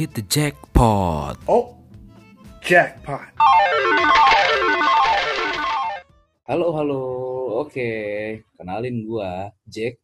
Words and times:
hit 0.00 0.16
the 0.16 0.24
jackpot. 0.32 1.36
Oh, 1.44 1.76
jackpot. 2.64 3.36
Halo, 6.48 6.72
halo. 6.72 7.04
Oke, 7.60 7.92
kenalin 8.56 9.04
gua 9.04 9.52
Jack 9.68 10.00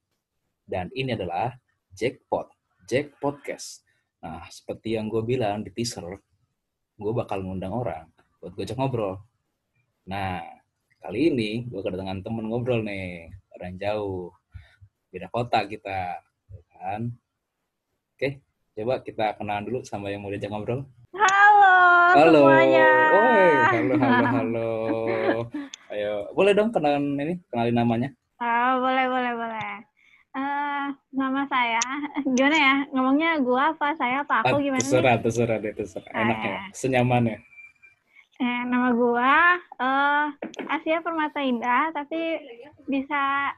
dan 0.68 0.92
ini 0.92 1.16
adalah 1.16 1.56
Jackpot, 1.96 2.52
Jack 2.84 3.16
Podcast. 3.16 3.88
Nah, 4.20 4.44
seperti 4.52 5.00
yang 5.00 5.08
gue 5.08 5.24
bilang 5.24 5.64
di 5.64 5.72
teaser, 5.72 6.04
gue 7.00 7.12
bakal 7.16 7.40
ngundang 7.40 7.72
orang 7.72 8.04
buat 8.44 8.52
gue 8.52 8.68
ngobrol. 8.76 9.16
Nah, 10.04 10.44
kali 11.00 11.32
ini 11.32 11.64
gue 11.72 11.80
kedatangan 11.80 12.20
temen 12.20 12.52
ngobrol 12.52 12.84
nih, 12.84 13.32
orang 13.56 13.80
jauh, 13.80 14.28
beda 15.08 15.32
kota 15.32 15.64
kita, 15.64 16.20
ya 16.52 16.60
kan? 16.68 17.16
Oke, 18.12 18.44
coba 18.76 19.00
kita 19.00 19.32
kenalan 19.40 19.64
dulu 19.64 19.80
sama 19.88 20.12
yang 20.12 20.20
mau 20.20 20.28
diajak 20.28 20.52
ngobrol. 20.52 20.84
Halo, 21.16 21.76
Halo, 22.12 22.44
semuanya. 22.44 22.88
Oi, 23.08 23.44
halo, 23.72 23.94
halo, 23.96 24.24
halo. 24.36 24.70
Ayo, 25.88 26.12
boleh 26.36 26.52
dong 26.52 26.68
kenalan 26.76 27.16
ini, 27.16 27.40
kenalin 27.48 27.72
namanya. 27.72 28.08
Oh, 28.36 28.72
boleh, 28.84 29.08
boleh, 29.08 29.32
boleh. 29.32 29.74
Eh, 30.36 30.86
nama 31.16 31.48
saya, 31.48 31.80
gimana 32.28 32.56
ya? 32.60 32.74
Ngomongnya 32.92 33.40
gua 33.40 33.72
apa 33.72 33.96
saya 33.96 34.20
apa 34.20 34.44
Ah, 34.44 34.52
aku 34.52 34.60
gimana 34.60 34.76
nih? 34.76 34.84
terserah, 34.92 35.16
terserah 35.24 35.56
deh, 35.56 35.72
terserah. 35.72 36.10
Ah, 36.12 36.20
Enaknya, 36.20 36.50
ya. 36.52 36.60
senyamannya. 36.76 37.36
Eh, 38.36 38.60
nama 38.68 38.92
gua 38.92 39.56
eh 39.80 40.24
Asia 40.68 41.00
Permata 41.00 41.40
Indah, 41.40 41.88
tapi 41.96 42.20
bisa 42.84 43.56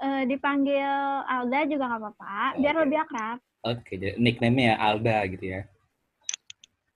eh, 0.00 0.24
dipanggil 0.24 0.88
Alda 1.28 1.68
juga 1.68 1.92
nggak 1.92 2.00
apa-apa, 2.00 2.56
biar 2.56 2.74
Oke. 2.80 2.82
lebih 2.88 3.04
akrab. 3.04 3.36
Oke, 3.68 3.92
jadi 3.94 4.16
nickname-nya 4.16 4.64
ya 4.64 4.76
Alda 4.80 5.16
gitu 5.28 5.44
ya. 5.44 5.60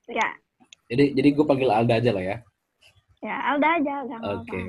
Ya, 0.09 0.29
Jadi 0.89 1.05
jadi 1.13 1.29
gue 1.31 1.45
panggil 1.45 1.69
Alda 1.69 1.95
aja 1.97 2.11
lah 2.11 2.25
ya. 2.25 2.37
ya 3.21 3.37
Alda 3.49 3.69
aja. 3.77 3.95
Oke. 4.35 4.61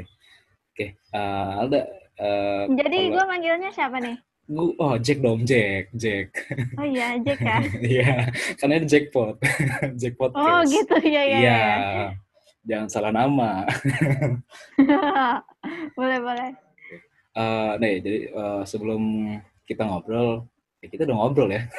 Oke, 0.70 0.86
eh, 0.94 1.52
Alda. 1.58 1.82
eh, 2.16 2.64
Jadi 2.70 2.98
kalau- 3.00 3.14
gua 3.14 3.26
manggilnya 3.26 3.70
siapa 3.70 3.98
nih? 3.98 4.16
gua- 4.46 4.76
oh 4.78 4.96
Jack 4.98 5.20
dong, 5.20 5.42
Jack, 5.44 5.90
Jack. 5.94 6.30
Oh 6.76 6.86
iya, 6.86 7.16
Jack 7.20 7.40
ya. 7.40 7.58
Iya, 7.94 8.14
karena 8.56 8.74
ini 8.78 8.88
jackpot, 8.88 9.36
jackpot. 10.02 10.32
Oh 10.34 10.60
gitu, 10.66 10.96
ya 11.02 11.22
ya. 11.24 11.38
Iya, 11.40 11.40
ya. 11.42 12.06
jangan 12.64 12.88
salah 12.88 13.12
nama. 13.12 13.64
boleh, 15.98 16.20
boleh. 16.20 16.50
Eh, 17.34 17.72
nih, 17.82 17.94
jadi 18.06 18.20
eh, 18.30 18.62
sebelum 18.64 19.02
kita 19.66 19.88
ngobrol, 19.88 20.46
ya 20.84 20.88
kita 20.92 21.08
udah 21.08 21.16
ngobrol 21.16 21.50
ya. 21.50 21.64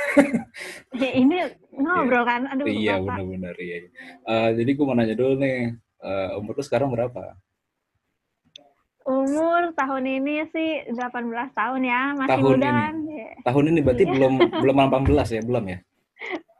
Ya, 0.94 1.10
ini 1.12 1.36
ngobrol 1.74 2.24
kan? 2.24 2.46
Aduh, 2.48 2.64
iya, 2.64 2.96
benar-benar 2.96 3.52
iya. 3.58 3.90
Eh, 4.24 4.48
jadi 4.54 4.70
gue 4.72 4.84
mau 4.86 4.94
nanya 4.94 5.12
dulu 5.12 5.34
nih, 5.36 5.74
eh, 6.00 6.28
umur 6.38 6.54
lu 6.54 6.62
sekarang 6.62 6.88
berapa? 6.88 7.34
Umur 9.04 9.76
tahun 9.76 10.04
ini 10.08 10.48
sih 10.48 10.70
18 10.88 10.96
tahun 11.52 11.80
ya, 11.84 12.02
masih 12.16 12.30
Tahun 12.32 12.44
muda 12.56 12.64
ini. 12.64 12.72
kan? 12.72 12.94
Ya, 13.04 13.28
Tahun 13.44 13.64
ini 13.68 13.80
berarti 13.84 14.04
Iya. 14.06 14.12
belum 14.16 14.32
belum 14.62 14.76
18 14.80 15.28
ya, 15.28 15.42
belum 15.44 15.64
ya? 15.68 15.78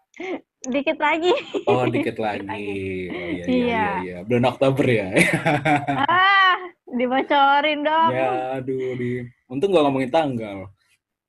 Dikit 0.75 0.99
lagi. 0.99 1.33
Oh, 1.65 1.85
dikit 1.87 2.17
lagi. 2.19 2.45
Oh, 2.45 2.57
iya, 2.57 2.73
iya, 2.75 3.17
iya, 3.17 3.45
Iya. 3.49 3.85
iya. 4.01 4.17
Bulan 4.25 4.45
Oktober 4.49 4.85
ya. 4.85 5.09
ah, 6.05 6.57
dibocorin 6.91 7.81
dong. 7.81 8.11
ya, 8.13 8.61
aduh, 8.61 8.93
di... 8.97 9.25
Untung 9.47 9.71
gak 9.71 9.85
ngomongin 9.85 10.09
tanggal. 10.09 10.69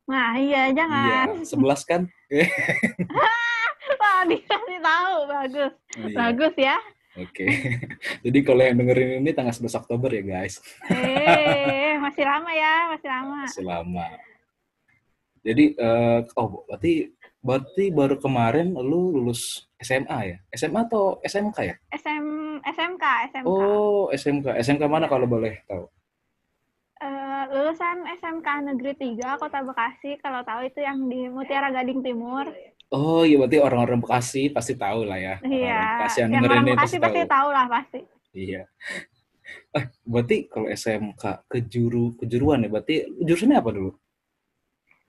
Nah, 0.06 0.38
iya 0.38 0.70
jangan. 0.70 1.42
Iya, 1.42 1.50
11 1.50 1.90
kan? 1.90 2.02
Wah, 3.10 4.22
dikasih 4.30 4.80
tahu, 4.82 5.16
bagus. 5.26 5.74
Iya. 5.98 6.16
Bagus 6.16 6.54
ya. 6.58 6.78
Oke. 7.16 7.46
Jadi 8.26 8.40
kalau 8.44 8.62
yang 8.62 8.78
dengerin 8.78 9.24
ini 9.24 9.32
tanggal 9.34 9.56
11 9.56 9.82
Oktober 9.82 10.10
ya, 10.14 10.24
guys. 10.24 10.62
Eh, 10.92 11.98
masih 12.06 12.24
lama 12.28 12.52
ya, 12.54 12.76
masih 12.94 13.10
lama. 13.10 13.40
Masih 13.50 13.66
lama. 13.66 14.08
Jadi 15.46 15.78
eh 15.78 16.20
oh, 16.42 16.66
berarti 16.66 17.14
berarti 17.38 17.94
baru 17.94 18.18
kemarin 18.18 18.74
lu 18.74 19.14
lulus 19.14 19.70
SMA 19.78 20.20
ya? 20.26 20.38
SMA 20.58 20.90
atau 20.90 21.22
SMK 21.22 21.58
ya? 21.62 21.76
SM, 21.94 22.26
SMK, 22.66 23.04
SMK. 23.30 23.46
Oh, 23.46 24.10
SMK. 24.10 24.58
SMK 24.66 24.84
mana 24.90 25.06
kalau 25.06 25.30
boleh 25.30 25.62
tahu? 25.70 25.86
Eh, 27.06 27.44
lulusan 27.54 28.02
SMK 28.18 28.48
Negeri 28.66 28.98
3 28.98 29.38
Kota 29.38 29.62
Bekasi, 29.62 30.18
kalau 30.18 30.42
tahu 30.42 30.66
itu 30.66 30.82
yang 30.82 31.06
di 31.06 31.30
Mutiara 31.30 31.70
Gading 31.70 32.02
Timur. 32.02 32.50
Oh, 32.90 33.22
iya 33.22 33.38
berarti 33.38 33.62
orang-orang 33.62 34.02
Bekasi 34.02 34.50
pasti 34.50 34.74
tahu 34.74 35.06
lah 35.06 35.22
ya. 35.22 35.36
Iya, 35.46 36.02
Bekasi 36.02 36.18
yang 36.26 36.32
yang 36.34 36.44
orang 36.50 36.66
ini 36.66 36.74
Bekasi 36.74 36.98
pasti 36.98 36.98
pasti 37.06 37.22
tahu. 37.22 37.30
tahu 37.30 37.50
lah 37.54 37.66
pasti. 37.70 38.00
Iya. 38.34 38.62
Eh, 39.78 39.86
berarti 40.02 40.38
kalau 40.50 40.68
SMK 40.74 41.24
kejuru 41.46 42.18
kejuruan 42.18 42.66
ya, 42.66 42.70
berarti 42.74 42.96
jurusannya 43.22 43.58
apa 43.62 43.70
dulu? 43.70 43.92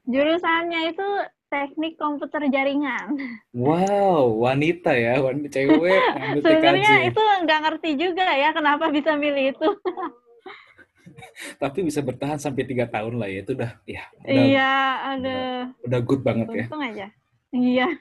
Jurusannya 0.05 0.81
itu 0.93 1.09
teknik 1.49 1.97
komputer 1.97 2.45
jaringan. 2.53 3.17
Wow, 3.57 4.37
wanita 4.45 4.93
ya, 4.93 5.25
wanita 5.25 5.49
cewek. 5.49 6.03
Sebenarnya 6.45 7.09
itu 7.09 7.23
nggak 7.25 7.61
ngerti 7.65 7.91
juga 7.97 8.27
ya 8.37 8.53
kenapa 8.53 8.93
bisa 8.93 9.17
milih 9.17 9.57
itu. 9.57 9.69
Tapi 11.62 11.78
bisa 11.87 12.00
bertahan 12.04 12.38
sampai 12.41 12.69
tiga 12.69 12.87
tahun 12.87 13.16
lah 13.16 13.28
ya, 13.31 13.41
itu 13.44 13.53
udah, 13.56 13.71
ya, 13.88 14.03
udah, 14.22 14.44
iya, 14.47 14.75
aduh, 15.15 15.60
udah 15.87 16.00
good 16.04 16.22
banget 16.22 16.47
ya. 16.53 16.66
untung 16.69 16.84
aja. 16.84 17.06
Iya, 17.54 17.88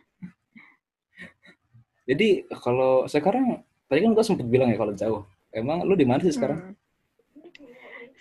Jadi 2.10 2.46
kalau 2.62 3.10
sekarang, 3.10 3.66
tadi 3.90 4.00
kan 4.06 4.14
gua 4.14 4.26
sempet 4.26 4.46
bilang 4.46 4.70
ya 4.70 4.78
kalau 4.78 4.94
jauh. 4.94 5.22
Emang 5.50 5.88
lu 5.88 5.96
di 5.96 6.04
mana 6.04 6.20
sih 6.20 6.36
sekarang? 6.36 6.60
Hmm. 6.60 6.76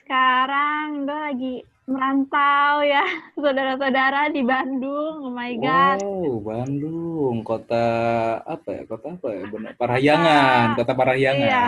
Sekarang 0.05 1.09
gue 1.09 1.19
lagi 1.19 1.55
merantau 1.85 2.81
ya, 2.81 3.05
saudara-saudara 3.43 4.33
di 4.33 4.41
Bandung. 4.41 5.29
Oh 5.29 5.35
my 5.35 5.53
god. 5.61 6.01
Wow, 6.01 6.41
Bandung, 6.41 7.37
kota 7.45 7.87
apa 8.47 8.69
ya? 8.71 8.83
Kota 8.89 9.19
apa 9.19 9.29
ya? 9.35 9.43
Benar, 9.51 9.73
Parahyangan, 9.77 10.67
kota 10.79 10.93
Parahyangan. 10.97 11.45
Iya. 11.45 11.65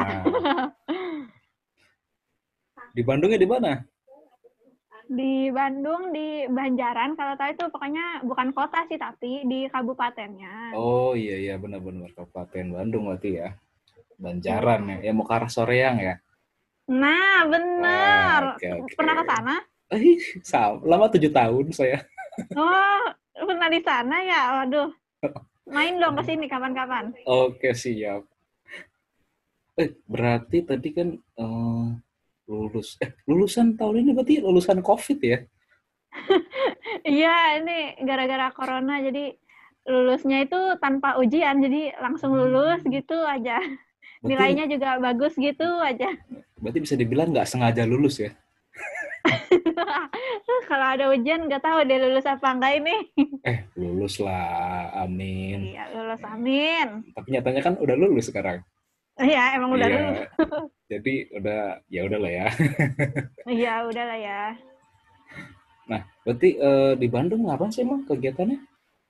Di 2.96 3.04
Bandungnya 3.04 3.36
di 3.36 3.44
mana? 3.44 3.76
Di 5.06 5.52
Bandung, 5.52 6.16
di 6.16 6.48
Banjaran, 6.48 7.12
kalau 7.12 7.36
tahu 7.36 7.52
itu 7.52 7.64
pokoknya 7.68 8.24
bukan 8.24 8.56
kota 8.56 8.88
sih, 8.88 8.96
tapi 8.96 9.44
di 9.44 9.68
kabupatennya. 9.68 10.72
Oh 10.72 11.12
iya 11.12 11.36
iya 11.36 11.54
benar-benar 11.60 12.10
Kabupaten 12.16 12.72
Bandung 12.72 13.12
berarti 13.12 13.36
ya. 13.38 13.52
Banjaran 14.16 14.80
ya, 14.96 14.96
ya 15.06 15.12
mau 15.12 15.28
ke 15.28 15.32
arah 15.36 15.52
Soreang 15.52 16.00
ya. 16.00 16.14
Nah, 16.88 17.44
bener. 17.46 18.56
Ah, 18.56 18.56
oke, 18.56 18.66
oke. 18.80 18.92
Pernah 18.96 19.14
ke 19.20 19.24
sana? 19.28 19.54
Eh, 19.92 20.18
sa- 20.40 20.80
lama 20.82 21.06
tujuh 21.12 21.30
tahun 21.30 21.66
saya. 21.76 22.00
Oh, 22.56 23.04
pernah 23.36 23.68
di 23.68 23.80
sana 23.84 24.16
ya? 24.24 24.40
Waduh. 24.64 24.90
Main 25.68 26.00
dong 26.00 26.16
ke 26.16 26.22
sini 26.24 26.48
kapan-kapan. 26.48 27.12
Oke 27.28 27.76
siap. 27.76 28.24
Eh 29.76 29.92
berarti 30.08 30.64
tadi 30.64 30.88
kan 30.90 31.08
eh, 31.14 31.86
lulus, 32.46 32.94
eh 32.98 33.10
lulusan 33.26 33.74
tahun 33.74 34.02
ini 34.02 34.10
berarti 34.14 34.34
lulusan 34.40 34.80
COVID 34.80 35.18
ya? 35.20 35.38
Iya, 37.06 37.60
ini 37.60 37.78
gara-gara 38.02 38.48
corona 38.50 38.98
jadi 38.98 39.36
lulusnya 39.86 40.42
itu 40.42 40.58
tanpa 40.78 41.14
ujian, 41.18 41.60
jadi 41.60 41.94
langsung 42.00 42.34
lulus 42.34 42.82
gitu 42.82 43.14
aja. 43.22 43.60
Berarti, 43.62 44.26
Nilainya 44.26 44.64
juga 44.66 44.98
bagus 44.98 45.36
gitu 45.36 45.66
aja. 45.78 46.08
berarti 46.56 46.78
bisa 46.80 46.96
dibilang 46.96 47.30
nggak 47.30 47.46
sengaja 47.46 47.84
lulus 47.86 48.18
ya? 48.18 48.32
Kalau 50.70 50.86
ada 50.96 51.12
ujian 51.12 51.46
nggak 51.46 51.62
tahu 51.62 51.78
deh 51.84 51.98
lulus 52.00 52.26
apa 52.26 52.46
enggak 52.50 52.72
ini. 52.80 52.96
Eh 53.46 53.62
lulus 53.78 54.18
lah, 54.18 54.90
amin. 54.98 55.70
Iya, 55.70 55.86
lulus 55.94 56.22
amin. 56.26 57.06
Tapi 57.14 57.28
nyatanya 57.30 57.60
kan 57.62 57.74
udah 57.78 57.94
lulus 57.94 58.26
sekarang. 58.26 58.58
Iya, 59.14 59.54
emang 59.54 59.70
udah 59.70 59.86
Iya. 59.86 59.96
lulus. 59.96 60.26
Jadi 60.86 61.34
udah 61.34 61.82
ya 61.90 62.00
udahlah 62.06 62.32
ya. 62.32 62.46
Iya, 63.58 63.86
udahlah 63.86 64.18
ya. 64.18 64.42
Nah 65.90 66.02
berarti 66.22 66.58
eh, 66.58 66.92
di 66.98 67.06
Bandung 67.10 67.46
ngapain 67.46 67.74
sih 67.74 67.82
emang 67.82 68.06
kegiatannya? 68.06 68.58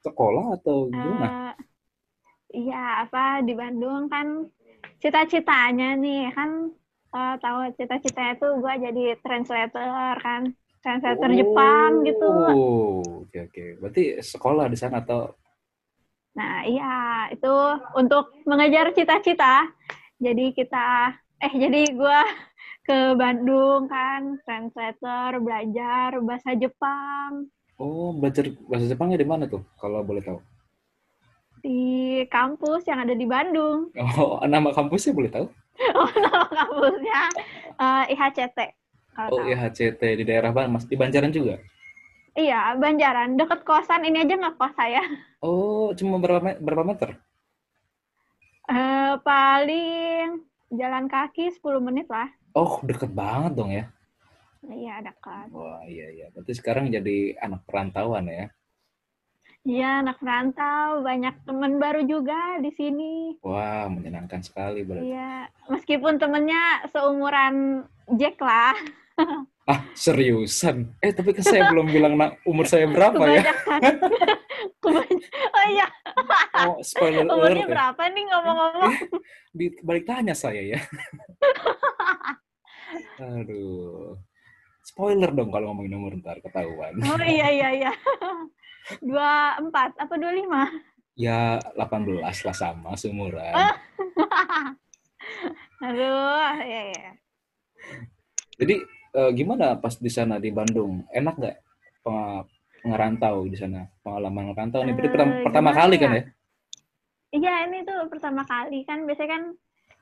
Sekolah 0.01 0.57
atau 0.61 0.89
gimana? 0.89 1.27
Eh, 1.27 1.53
iya, 2.65 3.05
apa 3.05 3.45
di 3.45 3.53
Bandung 3.53 4.09
kan 4.09 4.49
cita-citanya 5.01 5.97
nih 6.01 6.33
kan 6.33 6.73
eh, 7.13 7.35
tahu 7.41 7.59
cita-citanya 7.77 8.35
tuh 8.41 8.57
gua 8.61 8.77
jadi 8.81 9.17
translator 9.21 10.17
kan. 10.21 10.53
Translator 10.81 11.31
Jepang 11.35 12.07
gitu. 12.07 12.31
Oh, 12.31 13.03
oke 13.27 13.39
oke. 13.53 13.65
Berarti 13.83 14.23
sekolah 14.23 14.71
di 14.71 14.79
sana 14.79 15.03
atau 15.03 15.35
Nah, 16.37 16.69
iya, 16.69 17.27
itu 17.33 17.55
untuk 17.97 18.29
mengejar 18.45 18.93
cita-cita. 18.93 19.73
Jadi 20.21 20.53
kita 20.53 21.17
eh 21.45 21.53
jadi 21.63 21.81
gua 21.97 22.21
ke 22.87 22.99
Bandung 23.19 23.91
kan, 23.91 24.39
translator, 24.47 25.31
belajar 25.43 26.11
bahasa 26.23 26.51
Jepang. 26.55 27.51
Oh, 27.77 28.15
belajar 28.17 28.45
bahasa 28.71 28.87
Jepangnya 28.89 29.19
di 29.21 29.29
mana 29.29 29.45
tuh? 29.51 29.63
Kalau 29.81 30.01
boleh 30.05 30.23
tahu. 30.25 30.41
di 31.67 31.83
kampus 32.31 32.87
yang 32.87 33.03
ada 33.03 33.15
di 33.17 33.27
Bandung. 33.27 33.91
Oh, 34.21 34.39
nama 34.47 34.71
kampusnya 34.71 35.13
boleh 35.19 35.31
tahu? 35.35 35.47
Oh, 35.99 36.11
nama 36.15 36.47
kampusnya 36.49 37.21
eh, 37.77 38.05
IHCT. 38.15 38.59
Oh, 39.27 39.43
tahu. 39.43 39.51
IHCT 39.51 40.03
di 40.21 40.25
daerah 40.25 40.51
Ban, 40.55 40.71
Mas 40.71 40.87
di 40.87 40.95
Banjaran 40.95 41.35
juga. 41.35 41.59
Iya, 42.37 42.77
Banjaran. 42.79 43.35
Deket 43.35 43.65
kosan. 43.65 44.05
Ini 44.07 44.25
aja 44.25 44.35
nggak 44.37 44.57
kos 44.61 44.75
saya. 44.79 45.03
Oh, 45.47 45.93
cuma 45.95 46.19
berapa 46.19 46.59
berapa 46.59 46.83
meter? 46.83 47.11
Eh, 48.67 49.13
paling 49.23 50.43
jalan 50.73 51.07
kaki 51.07 51.53
10 51.55 51.63
menit 51.83 52.07
lah. 52.11 52.27
Oh, 52.57 52.81
deket 52.83 53.13
banget 53.13 53.53
dong 53.55 53.71
ya. 53.71 53.87
Iya, 54.67 54.99
dekat. 55.05 55.53
Wah, 55.55 55.85
iya 55.87 56.11
iya. 56.11 56.27
Berarti 56.35 56.53
sekarang 56.59 56.91
jadi 56.91 57.39
anak 57.39 57.63
perantauan 57.69 58.27
ya. 58.27 58.51
Iya, 59.67 60.03
anak 60.03 60.19
merantau. 60.23 61.03
Banyak 61.03 61.47
teman 61.47 61.79
baru 61.79 62.03
juga 62.07 62.59
di 62.59 62.71
sini. 62.75 63.39
Wah, 63.43 63.87
menyenangkan 63.91 64.43
sekali 64.43 64.83
berarti. 64.83 65.11
Iya, 65.11 65.51
meskipun 65.71 66.19
temennya 66.19 66.87
seumuran 66.91 67.87
Jack 68.19 68.39
lah. 68.43 68.75
Ah, 69.67 69.83
seriusan? 69.93 70.95
Eh, 71.03 71.11
tapi 71.11 71.35
kan 71.35 71.43
saya 71.43 71.67
belum 71.67 71.91
bilang 71.91 72.15
na- 72.15 72.39
umur 72.47 72.65
saya 72.65 72.87
berapa 72.87 73.19
ya? 73.27 73.43
Kebanyakan. 73.43 73.81
Kebany- 74.83 75.27
oh 75.51 75.65
iya, 75.67 75.87
Oh, 76.65 76.79
spoiler 76.81 77.21
alert 77.21 77.35
umurnya 77.35 77.67
ya. 77.67 77.73
berapa 77.75 78.03
nih 78.07 78.25
ngomong-ngomong? 78.25 78.93
Di 79.51 79.67
balik 79.83 80.07
tanya 80.07 80.33
saya 80.33 80.63
ya. 80.63 80.79
Aduh. 83.19 84.15
Spoiler 84.81 85.35
dong 85.35 85.51
kalau 85.51 85.75
ngomongin 85.75 85.99
umur 85.99 86.15
ntar 86.17 86.39
ketahuan. 86.39 86.95
Oh 87.03 87.19
iya, 87.19 87.51
iya, 87.51 87.69
iya. 87.75 87.93
24 89.03 89.67
apa 89.99 90.15
25? 90.15 91.19
Ya 91.19 91.59
18 91.75 92.23
lah 92.23 92.55
sama 92.55 92.95
seumuran. 92.95 93.51
Aduh, 95.83 96.55
iya, 96.63 96.81
iya. 96.89 97.11
Jadi 98.57 98.75
eh, 99.13 99.31
gimana 99.35 99.77
pas 99.77 99.95
di 99.95 100.11
sana 100.11 100.41
di 100.41 100.51
Bandung? 100.51 101.05
Enak 101.11 101.35
nggak 101.37 101.57
ngerantau 102.87 103.51
di 103.51 103.57
sana? 103.59 103.87
Pengalaman 104.01 104.53
ngerantau 104.53 104.81
nih. 104.83 104.95
Berarti 104.95 105.09
Eh, 105.09 105.15
pertama, 105.15 105.33
pertama 105.43 105.71
kali 105.75 105.97
kan 105.99 106.11
ya? 106.11 106.17
ya? 106.17 106.25
Iya, 107.35 107.55
ini 107.69 107.79
tuh 107.83 108.01
pertama 108.09 108.43
kali 108.47 108.87
kan. 108.87 109.03
Biasanya 109.05 109.31
kan 109.31 109.43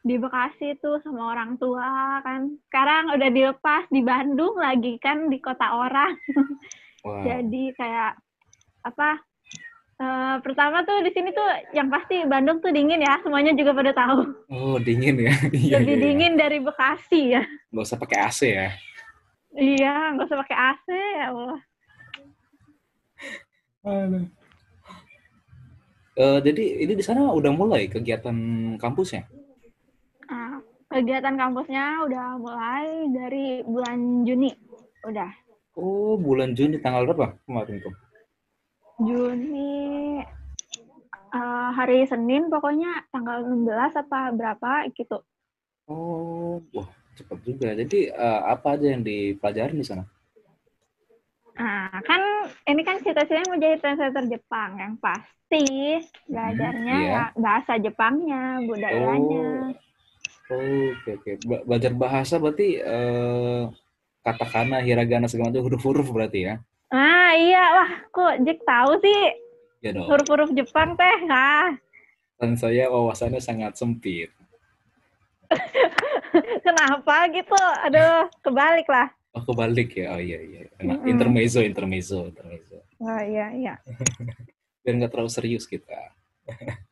di 0.04 0.14
Bekasi 0.20 0.76
tuh 0.78 1.00
sama 1.00 1.32
orang 1.32 1.56
tua 1.56 2.20
kan. 2.20 2.52
Sekarang 2.68 3.16
udah 3.16 3.30
dilepas 3.32 3.88
di 3.88 4.04
Bandung 4.04 4.54
lagi 4.60 5.00
kan 5.00 5.32
di 5.32 5.40
kota 5.40 5.64
orang. 5.72 6.12
Wah. 7.04 7.24
Jadi 7.24 7.72
kayak 7.74 8.20
apa? 8.84 9.20
eh, 9.94 10.36
pertama 10.42 10.82
tuh 10.82 11.06
di 11.06 11.10
sini 11.14 11.30
tuh 11.30 11.46
yang 11.70 11.86
pasti 11.86 12.26
Bandung 12.26 12.60
tuh 12.60 12.68
dingin 12.68 13.00
ya. 13.00 13.16
Semuanya 13.24 13.54
juga 13.56 13.72
pada 13.72 13.94
tahu. 13.96 14.20
Oh 14.52 14.76
dingin 14.76 15.16
ya? 15.22 15.32
Iya, 15.54 15.80
Lebih 15.80 15.86
iya, 15.88 15.96
iya. 15.96 16.04
dingin 16.04 16.32
dari 16.36 16.58
Bekasi 16.60 17.20
ya. 17.32 17.42
Nggak 17.72 17.84
usah 17.88 17.98
pakai 17.98 18.18
AC 18.20 18.40
ya? 18.44 18.68
Iya, 19.54 20.18
nggak 20.18 20.26
usah 20.26 20.40
pakai 20.42 20.58
AC 20.58 20.86
ya 20.90 21.26
Allah. 21.30 21.58
Aduh. 23.86 24.26
Eh, 26.14 26.38
jadi 26.42 26.64
ini 26.86 26.94
di 26.98 27.04
sana 27.06 27.30
udah 27.30 27.54
mulai 27.54 27.86
kegiatan 27.86 28.34
kampusnya? 28.78 29.26
Nah, 30.30 30.58
kegiatan 30.90 31.34
kampusnya 31.38 32.02
udah 32.06 32.26
mulai 32.38 32.86
dari 33.14 33.62
bulan 33.62 34.26
Juni. 34.26 34.50
Udah. 35.06 35.30
Oh 35.78 36.18
bulan 36.18 36.54
Juni 36.54 36.78
tanggal 36.82 37.06
berapa 37.06 37.38
kemarin 37.46 37.82
tuh? 37.82 37.94
Juni 39.02 40.22
eh, 41.34 41.68
hari 41.74 42.06
Senin 42.06 42.50
pokoknya 42.50 43.06
tanggal 43.10 43.42
16 43.46 44.02
apa 44.02 44.34
berapa 44.34 44.86
gitu. 44.94 45.18
Oh, 45.90 46.62
wah 46.74 47.03
cepat 47.18 47.38
juga. 47.48 47.68
Jadi 47.80 47.98
eh, 48.10 48.40
apa 48.54 48.68
aja 48.76 48.86
yang 48.94 49.02
dipelajarin 49.06 49.78
di 49.82 49.86
sana? 49.86 50.04
Nah, 51.54 52.02
kan 52.02 52.20
ini 52.66 52.82
kan 52.82 52.98
cita-citanya 52.98 53.46
mau 53.46 53.58
jadi 53.62 53.78
translator 53.78 54.24
Jepang 54.26 54.70
yang 54.82 54.94
pasti 54.98 55.66
belajarnya 56.26 56.96
iya. 56.98 57.14
ya 57.14 57.24
bahasa 57.38 57.72
Jepangnya, 57.78 58.58
budayanya. 58.66 59.70
Oh, 60.50 60.92
oke 60.92 61.10
oke. 61.18 61.30
Be- 61.48 61.64
Belajar 61.68 61.92
bahasa 61.96 62.34
berarti 62.42 62.68
eh, 62.82 63.62
katakana, 64.26 64.76
hiragana 64.86 65.26
segala 65.30 65.48
macam 65.54 65.64
huruf-huruf 65.66 66.08
berarti 66.10 66.40
ya? 66.48 66.54
Ah, 66.92 67.30
iya. 67.36 67.62
Wah, 67.76 67.90
kok 68.14 68.32
Jack 68.44 68.58
tahu 68.68 68.90
sih 69.04 69.18
Ya 69.84 69.90
dong. 69.94 70.08
huruf-huruf 70.08 70.50
Jepang 70.58 70.90
teh? 71.00 71.16
Ah, 71.30 71.76
Dan 72.40 72.52
saya 72.62 72.84
wawasannya 72.94 73.40
sangat 73.42 73.72
sempit. 73.80 74.30
kenapa 76.66 77.16
gitu? 77.30 77.56
Aduh, 77.84 78.26
kebalik 78.40 78.86
lah. 78.86 79.08
Oh 79.32 79.42
kebalik 79.42 79.90
ya? 79.94 80.14
Oh 80.14 80.20
iya 80.20 80.38
iya. 80.38 80.60
Nah, 80.80 80.94
Mm-mm. 80.96 81.10
intermezzo, 81.10 81.58
intermezzo, 81.58 82.28
intermezzo. 82.28 82.78
Oh 82.98 83.20
iya, 83.20 83.50
iya. 83.50 83.74
Biar 84.82 84.94
nggak 84.96 85.10
terlalu 85.10 85.30
serius 85.30 85.64
kita. 85.64 85.96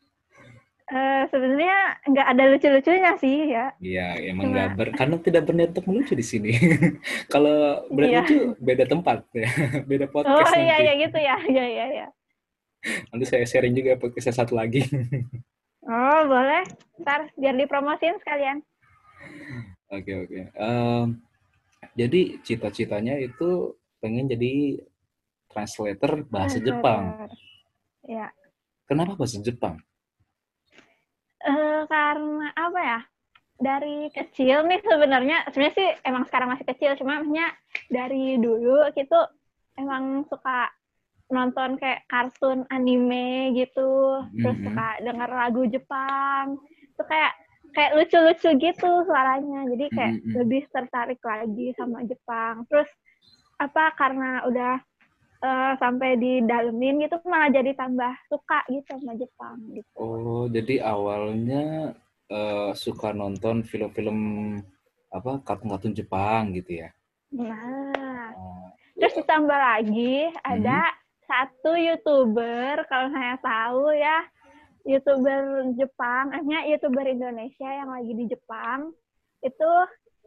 Eh, 0.92 1.24
sebenarnya 1.32 1.78
nggak 2.04 2.26
ada 2.36 2.42
lucu-lucunya 2.52 3.12
sih 3.16 3.48
ya. 3.48 3.72
Iya, 3.80 4.12
emang 4.28 4.44
Cuma- 4.44 4.52
nggak 4.52 4.68
ber, 4.76 4.88
karena 4.92 5.16
tidak 5.24 5.42
berniat 5.48 5.70
untuk 5.72 5.88
melucu 5.88 6.12
di 6.12 6.20
sini. 6.20 6.52
Kalau 7.32 7.88
berniat 7.88 8.28
Iya. 8.28 8.52
lucu 8.52 8.60
beda 8.60 8.84
tempat 8.84 9.24
ya, 9.32 9.48
beda 9.88 10.04
Oh 10.04 10.12
podcast 10.12 10.52
iya, 10.52 10.76
nanti. 10.76 10.84
iya 10.84 10.92
gitu 11.00 11.16
ya. 11.16 11.36
Iya, 11.48 11.64
iya, 11.64 11.84
iya. 11.96 12.06
Nanti 13.08 13.24
saya 13.24 13.48
sharing 13.48 13.72
juga 13.72 13.96
podcast 13.96 14.36
satu 14.36 14.52
lagi. 14.52 14.84
Oh, 15.82 16.20
boleh. 16.30 16.62
Ntar 17.02 17.34
biar 17.34 17.54
dipromosin 17.58 18.18
sekalian. 18.22 18.62
Oke 19.90 20.12
oke. 20.24 20.40
Em, 20.54 21.06
jadi 21.98 22.40
cita-citanya 22.40 23.18
itu 23.18 23.76
pengen 23.98 24.30
jadi 24.30 24.80
translator 25.50 26.24
bahasa 26.26 26.62
Jepang. 26.62 27.28
Ya. 28.06 28.32
Kenapa 28.88 29.18
bahasa 29.18 29.38
Jepang? 29.42 29.78
Eh, 31.42 31.82
karena 31.90 32.48
apa 32.54 32.80
ya? 32.80 33.00
Dari 33.62 34.10
kecil 34.10 34.66
nih 34.66 34.82
sebenarnya, 34.82 35.46
sebenarnya 35.50 35.74
sih 35.76 35.88
emang 36.02 36.26
sekarang 36.26 36.50
masih 36.50 36.66
kecil, 36.66 36.98
cuma 36.98 37.22
maksudnya 37.22 37.54
dari 37.86 38.34
dulu 38.42 38.90
gitu 38.96 39.18
emang 39.78 40.26
suka 40.26 40.66
nonton 41.32 41.80
kayak 41.80 42.04
kartun 42.06 42.68
anime 42.68 43.56
gitu, 43.56 44.22
terus 44.38 44.56
Mhm. 44.60 44.66
suka 44.68 44.88
denger 45.00 45.30
lagu 45.32 45.62
Jepang. 45.66 46.60
Itu 46.92 47.02
kayak 47.08 47.32
kayak 47.72 47.92
lucu-lucu 47.96 48.48
gitu 48.60 48.90
suaranya. 49.08 49.64
Jadi 49.72 49.84
kayak 49.96 50.14
Mhm. 50.20 50.32
lebih 50.44 50.62
tertarik 50.68 51.20
lagi 51.24 51.66
sama 51.74 52.04
Jepang. 52.04 52.68
Terus 52.68 52.88
apa 53.58 53.94
karena 53.96 54.44
udah 54.46 54.74
eh, 55.42 55.72
sampai 55.82 56.14
di 56.22 56.38
dalemin 56.46 57.02
gitu 57.02 57.18
malah 57.26 57.50
jadi 57.50 57.74
tambah 57.74 58.14
suka 58.30 58.62
gitu 58.70 58.94
sama 59.02 59.18
Jepang 59.18 59.58
gitu. 59.74 59.90
Oh, 59.98 60.46
jadi 60.46 60.86
awalnya 60.86 61.96
eh, 62.30 62.70
suka 62.78 63.10
nonton 63.12 63.66
film-film 63.66 64.18
apa 65.12 65.42
kartun-kartun 65.44 65.92
Jepang 65.98 66.54
gitu 66.56 66.80
ya? 66.86 66.88
Nah, 67.34 68.32
Oh, 68.32 68.70
terus 68.96 69.12
ditambah 69.18 69.58
lagi 69.58 70.30
ada 70.40 70.88
satu 71.32 71.72
youtuber 71.80 72.84
kalau 72.92 73.08
saya 73.08 73.40
tahu 73.40 73.96
ya 73.96 74.20
youtuber 74.84 75.72
Jepang, 75.80 76.28
artinya 76.28 76.60
youtuber 76.68 77.08
Indonesia 77.08 77.70
yang 77.72 77.88
lagi 77.88 78.12
di 78.12 78.24
Jepang 78.28 78.92
itu 79.40 79.70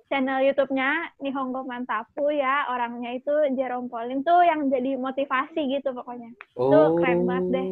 channel 0.10 0.42
YouTube-nya 0.42 1.18
Nihongo 1.22 1.66
Mantapu 1.66 2.30
ya 2.34 2.70
orangnya 2.74 3.14
itu 3.14 3.34
Jerome 3.54 3.90
Pauline 3.90 4.26
tuh 4.26 4.42
yang 4.42 4.70
jadi 4.70 4.98
motivasi 4.98 5.62
gitu 5.78 5.94
pokoknya. 5.94 6.34
Oh, 6.58 6.98
keren 6.98 7.26
banget 7.26 7.46
deh. 7.54 7.68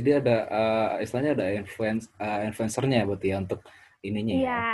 Jadi 0.00 0.10
ada 0.24 0.36
eh, 0.48 0.88
istilahnya 1.04 1.32
ada 1.36 1.46
influence 1.52 2.08
eh, 2.16 2.48
influencernya 2.48 3.04
berarti 3.04 3.26
ya 3.32 3.36
untuk 3.40 3.60
ininya 4.04 4.32
ya. 4.32 4.40
Iya. 4.40 4.66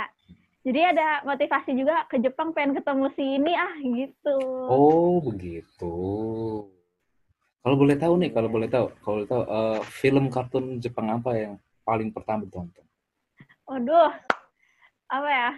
Jadi 0.65 0.81
ada 0.81 1.07
motivasi 1.29 1.71
juga 1.77 2.09
ke 2.09 2.17
Jepang 2.17 2.49
pengen 2.49 2.73
ketemu 2.73 3.05
si 3.13 3.23
ini 3.37 3.53
ah 3.53 3.75
gitu. 3.79 4.39
Oh, 4.65 5.21
begitu. 5.21 5.93
Kalau 7.65 7.81
boleh 7.81 7.97
tahu 7.97 8.13
nih, 8.21 8.29
kalau 8.29 8.45
boleh 8.45 8.69
tahu, 8.69 8.93
kalau 9.01 9.15
boleh 9.17 9.29
tahu 9.29 9.41
eh, 9.49 9.79
film 9.89 10.29
kartun 10.29 10.77
Jepang 10.77 11.09
apa 11.09 11.33
yang 11.33 11.53
paling 11.81 12.13
pertama 12.13 12.45
ditonton? 12.45 12.85
Waduh, 13.65 14.13
apa 15.09 15.29
ya? 15.33 15.49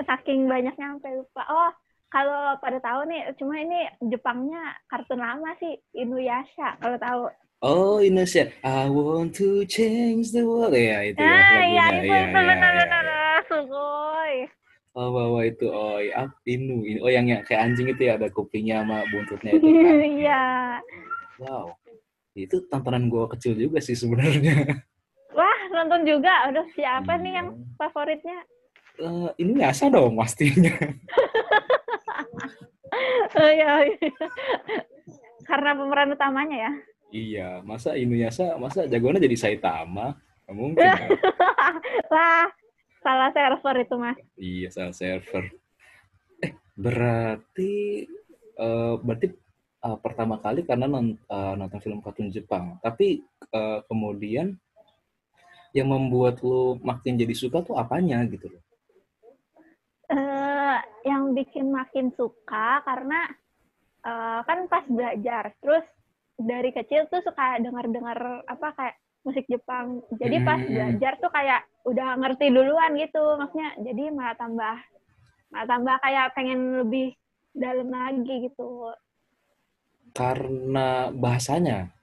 Saking 0.00 0.48
banyaknya 0.48 0.96
sampai 0.96 1.20
lupa. 1.20 1.44
Oh, 1.52 1.70
kalau 2.08 2.56
pada 2.64 2.80
tahu 2.80 3.04
nih, 3.12 3.36
cuma 3.36 3.60
ini 3.60 3.84
Jepangnya 4.08 4.72
kartun 4.88 5.20
lama 5.20 5.52
sih, 5.60 5.76
Inuyasha. 5.92 6.80
Kalau 6.80 6.96
tahu. 6.96 7.20
Oh, 7.60 8.00
Indonesia. 8.00 8.48
I 8.64 8.88
want 8.88 9.36
to 9.36 9.68
change 9.68 10.32
the 10.32 10.48
world. 10.48 10.72
Ya, 10.72 11.04
itu 11.04 11.20
ya 11.20 11.36
Ah, 11.36 11.60
iya 11.68 11.84
lagunya. 11.84 11.84
itu 12.00 12.08
Iya, 12.08 12.16
itu 12.16 12.32
iya, 12.32 12.32
benar-benar 12.32 12.96
iya, 12.96 13.04
iya. 13.04 13.44
sugoi. 13.44 14.36
Oh, 15.00 15.08
bawa 15.16 15.48
itu. 15.48 15.64
Oh, 15.64 15.96
iya. 15.96 16.28
Inu. 16.44 16.84
Inu. 16.84 17.00
Oh, 17.00 17.08
yang, 17.08 17.24
yang 17.24 17.40
kayak 17.48 17.72
anjing 17.72 17.88
itu 17.88 18.04
ya, 18.04 18.20
ada 18.20 18.28
kupingnya 18.28 18.84
sama 18.84 19.00
buntutnya 19.08 19.56
itu 19.56 19.64
kan. 19.64 19.96
Iya. 20.20 20.44
Wow. 21.40 21.72
Itu 22.36 22.68
tontonan 22.68 23.08
gua 23.08 23.24
kecil 23.32 23.56
juga 23.56 23.80
sih 23.80 23.96
sebenarnya. 23.96 24.60
nonton 25.72 26.04
juga. 26.04 26.50
Udah 26.52 26.66
siapa 26.76 27.16
nih 27.16 27.32
Iya. 27.32 27.38
yang 27.40 27.48
favoritnya? 27.80 28.38
Eh, 29.00 29.28
ini 29.40 29.52
biasa 29.56 29.88
dong 29.88 30.20
pastinya. 30.20 30.74
Oh, 33.30 33.46
iya, 33.46 33.86
iya. 33.86 34.26
Karena 35.46 35.72
pemeran 35.78 36.10
utamanya 36.12 36.56
ya. 36.68 36.72
iya, 37.14 37.48
masa 37.62 37.94
Inuyasha, 37.94 38.58
masa 38.58 38.90
jagoannya 38.90 39.22
jadi 39.22 39.38
Saitama? 39.38 40.18
Nggak 40.44 40.54
mungkin. 40.58 40.82
kan? 40.82 41.10
Lah, 42.10 42.50
salah 43.00 43.30
server 43.32 43.76
itu 43.80 43.94
mas. 43.96 44.18
Iya, 44.36 44.68
salah 44.72 44.94
server. 44.96 45.44
Eh, 46.40 46.52
berarti 46.76 48.04
eh, 48.56 48.94
berarti 49.00 49.26
eh, 49.80 49.98
pertama 50.00 50.36
kali 50.40 50.64
karena 50.64 50.86
non- 50.86 51.16
eh, 51.16 51.54
nonton 51.56 51.80
film 51.80 52.00
kartun 52.04 52.28
Jepang. 52.28 52.76
Tapi 52.80 53.20
eh, 53.50 53.78
kemudian 53.88 54.56
yang 55.70 55.86
membuat 55.86 56.42
lu 56.42 56.82
makin 56.82 57.14
jadi 57.14 57.30
suka 57.30 57.62
tuh 57.62 57.78
apanya 57.78 58.20
gitu 58.26 58.50
loh. 58.50 58.62
eh 60.10 60.78
yang 61.06 61.38
bikin 61.38 61.70
makin 61.70 62.10
suka 62.18 62.82
karena 62.82 63.30
eh, 64.02 64.40
kan 64.42 64.66
pas 64.66 64.82
belajar 64.90 65.54
terus 65.62 65.86
dari 66.34 66.74
kecil 66.74 67.06
tuh 67.06 67.22
suka 67.22 67.62
dengar-dengar 67.62 68.42
apa 68.50 68.74
kayak 68.74 68.96
musik 69.22 69.46
Jepang 69.46 70.02
jadi 70.18 70.42
pas 70.42 70.58
Hmm. 70.58 70.74
belajar 70.74 71.12
tuh 71.22 71.30
kayak 71.30 71.62
udah 71.88 72.08
ngerti 72.20 72.52
duluan 72.52 72.92
gitu 72.96 73.22
maksudnya 73.40 73.72
jadi 73.80 74.12
malah 74.12 74.36
tambah 74.36 74.76
malah 75.50 75.66
tambah 75.66 75.96
kayak 76.04 76.26
pengen 76.36 76.84
lebih 76.84 77.16
dalam 77.50 77.88
lagi 77.90 78.46
gitu 78.46 78.92
Karena 80.10 81.08
bahasanya. 81.14 81.94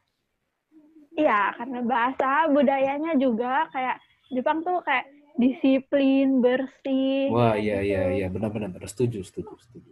iya 1.17 1.51
karena 1.59 1.83
bahasa 1.83 2.47
budayanya 2.47 3.19
juga 3.19 3.67
kayak 3.73 3.99
Jepang 4.31 4.63
tuh 4.63 4.79
kayak 4.83 5.07
disiplin 5.37 6.41
bersih 6.41 7.29
Wah, 7.29 7.53
iya 7.55 7.79
gitu. 7.83 7.93
iya 7.93 8.01
iya, 8.17 8.27
benar-benar 8.27 8.73
benar. 8.73 8.89
setuju, 8.89 9.21
setuju, 9.21 9.53
setuju. 9.61 9.91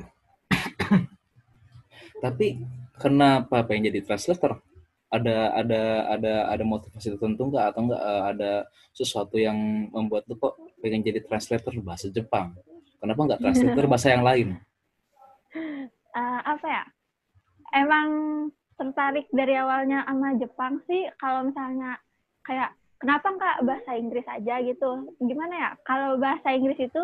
Tapi 2.24 2.46
kenapa 2.96 3.62
pengen 3.68 3.92
jadi 3.92 4.00
translator? 4.06 4.58
Ada 5.12 5.60
ada 5.60 5.82
ada 6.08 6.32
ada 6.56 6.64
motivasi 6.64 7.12
tertentu 7.12 7.52
nggak 7.52 7.66
atau 7.76 7.80
nggak 7.84 8.02
eh, 8.02 8.22
ada 8.32 8.52
sesuatu 8.96 9.36
yang 9.36 9.56
membuat 9.92 10.24
lu 10.24 10.40
kok 10.40 10.56
pengen 10.80 11.04
jadi 11.04 11.20
translator 11.20 11.76
bahasa 11.84 12.08
Jepang? 12.08 12.56
Kenapa 12.96 13.20
nggak 13.20 13.40
translator 13.44 13.84
bahasa 13.86 14.08
yang 14.12 14.24
lain? 14.24 14.48
Eh, 16.12 16.40
apa 16.44 16.66
ya? 16.68 16.84
Emang 17.72 18.08
tertarik 18.76 19.32
dari 19.32 19.56
awalnya 19.56 20.04
sama 20.04 20.36
Jepang 20.36 20.84
sih 20.84 21.08
kalau 21.16 21.48
misalnya 21.48 21.96
kayak 22.44 22.76
kenapa 23.00 23.32
nggak 23.32 23.56
bahasa 23.64 23.90
Inggris 23.96 24.28
aja 24.28 24.60
gitu? 24.60 25.08
Gimana 25.24 25.54
ya? 25.56 25.70
Kalau 25.88 26.20
bahasa 26.20 26.52
Inggris 26.52 26.76
itu 26.76 27.02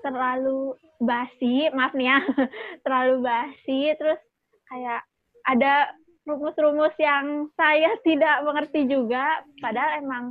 terlalu 0.00 0.80
basi, 0.96 1.68
maaf 1.76 1.92
nih 1.92 2.08
ya, 2.08 2.18
terlalu 2.84 3.14
basi, 3.20 3.92
terus 4.00 4.20
kayak 4.66 5.04
ada 5.44 5.92
rumus-rumus 6.28 6.92
yang 7.00 7.48
saya 7.56 7.96
tidak 8.06 8.44
mengerti 8.44 8.84
juga, 8.84 9.40
padahal 9.64 10.04
emang 10.04 10.24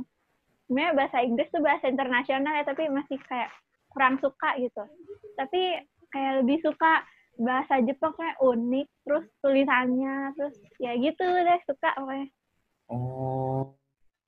sebenarnya 0.70 0.94
bahasa 0.94 1.18
Inggris 1.26 1.50
tuh 1.50 1.62
bahasa 1.64 1.90
internasional 1.90 2.54
ya, 2.54 2.64
tapi 2.64 2.86
masih 2.86 3.18
kayak 3.26 3.50
kurang 3.90 4.22
suka 4.22 4.54
gitu. 4.62 4.86
Tapi 5.34 5.82
kayak 6.14 6.32
lebih 6.44 6.62
suka 6.62 7.02
bahasa 7.38 7.82
Jepang 7.82 8.14
kayak 8.14 8.38
unik, 8.38 8.88
terus 9.02 9.26
tulisannya, 9.42 10.34
terus 10.38 10.54
ya 10.78 10.94
gitu 10.94 11.24
deh 11.24 11.60
suka 11.66 11.90
pokoknya. 11.98 12.28
Oh, 12.88 13.74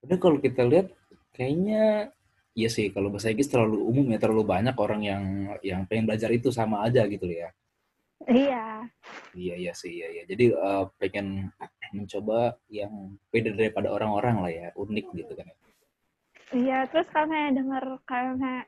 udah 0.04 0.18
kalau 0.20 0.38
kita 0.42 0.66
lihat 0.66 0.92
kayaknya 1.32 2.12
iya 2.52 2.68
sih 2.68 2.90
kalau 2.90 3.08
bahasa 3.08 3.30
Inggris 3.30 3.48
terlalu 3.48 3.78
umum 3.80 4.06
ya 4.10 4.18
terlalu 4.18 4.44
banyak 4.44 4.76
orang 4.76 5.00
yang 5.00 5.22
yang 5.62 5.86
pengen 5.86 6.10
belajar 6.10 6.30
itu 6.34 6.50
sama 6.50 6.82
aja 6.84 7.06
gitu 7.06 7.24
ya. 7.30 7.54
Iya, 8.28 8.84
Iya 9.32 9.54
iya 9.56 9.72
sih 9.72 9.90
iya 9.96 10.08
iya. 10.12 10.22
Jadi 10.28 10.52
eh, 10.52 10.84
pengen 11.00 11.48
mencoba 11.96 12.60
yang 12.68 13.16
beda 13.32 13.56
daripada 13.56 13.88
orang-orang 13.90 14.36
lah 14.44 14.52
ya, 14.52 14.68
unik 14.76 15.06
gitu 15.16 15.32
kan. 15.38 15.48
iya. 16.52 16.84
Terus 16.92 17.08
kalau 17.14 17.32
kayak 17.32 17.56
denger 17.56 17.84
kayak 18.04 18.34
kayak 18.36 18.64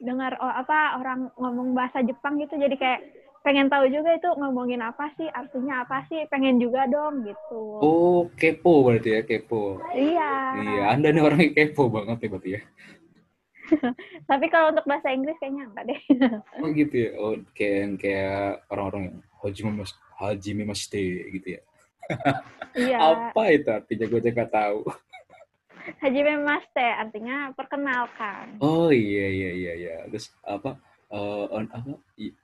dengar 0.00 0.32
oh, 0.40 0.52
apa 0.52 1.00
orang 1.00 1.28
ngomong 1.36 1.76
bahasa 1.76 2.00
Jepang 2.04 2.40
gitu, 2.40 2.56
jadi 2.56 2.76
kayak 2.76 3.00
pengen 3.46 3.70
tahu 3.70 3.86
juga 3.88 4.16
itu 4.18 4.28
ngomongin 4.36 4.82
apa 4.82 5.12
sih, 5.14 5.28
artinya 5.30 5.86
apa 5.86 6.02
sih, 6.10 6.26
pengen 6.26 6.58
juga 6.58 6.84
dong 6.90 7.22
gitu. 7.22 7.62
Oh, 7.78 8.20
kepo 8.34 8.82
berarti 8.82 9.10
ya, 9.16 9.20
kepo. 9.22 9.78
Iya. 9.94 10.32
Iya, 10.56 10.82
Anda 10.90 11.14
nih 11.14 11.22
orangnya 11.22 11.50
kepo 11.54 11.86
banget 11.88 12.26
ya 12.26 12.28
berarti 12.32 12.50
ya. 12.58 12.60
Tapi 14.30 14.46
kalau 14.50 14.72
untuk 14.72 14.86
bahasa 14.86 15.10
Inggris 15.12 15.36
kayaknya 15.38 15.68
enggak 15.70 15.84
deh. 15.90 16.00
Oh 16.62 16.70
gitu 16.72 16.94
ya. 16.94 17.10
Oh, 17.18 17.34
kayak 17.52 18.00
kayak 18.00 18.64
orang-orang 18.72 19.02
yang 19.10 19.18
hajime 19.42 19.70
mas 19.82 19.92
hajime 20.16 20.62
mashite 20.64 21.02
gitu 21.32 21.48
ya. 21.58 21.62
iya. 22.86 22.98
Apa 22.98 23.42
itu 23.52 23.68
artinya 23.68 24.06
gue 24.08 24.20
nggak 24.20 24.52
tahu. 24.52 24.80
Hajime 26.02 26.42
Maste 26.42 26.82
artinya 26.82 27.54
perkenalkan. 27.54 28.58
Oh 28.58 28.90
iya 28.90 29.26
iya 29.30 29.50
iya 29.54 29.72
iya. 29.78 29.96
Terus 30.10 30.34
apa? 30.42 30.74
Eh, 31.12 31.44
on 31.54 31.66
apa? 31.70 31.92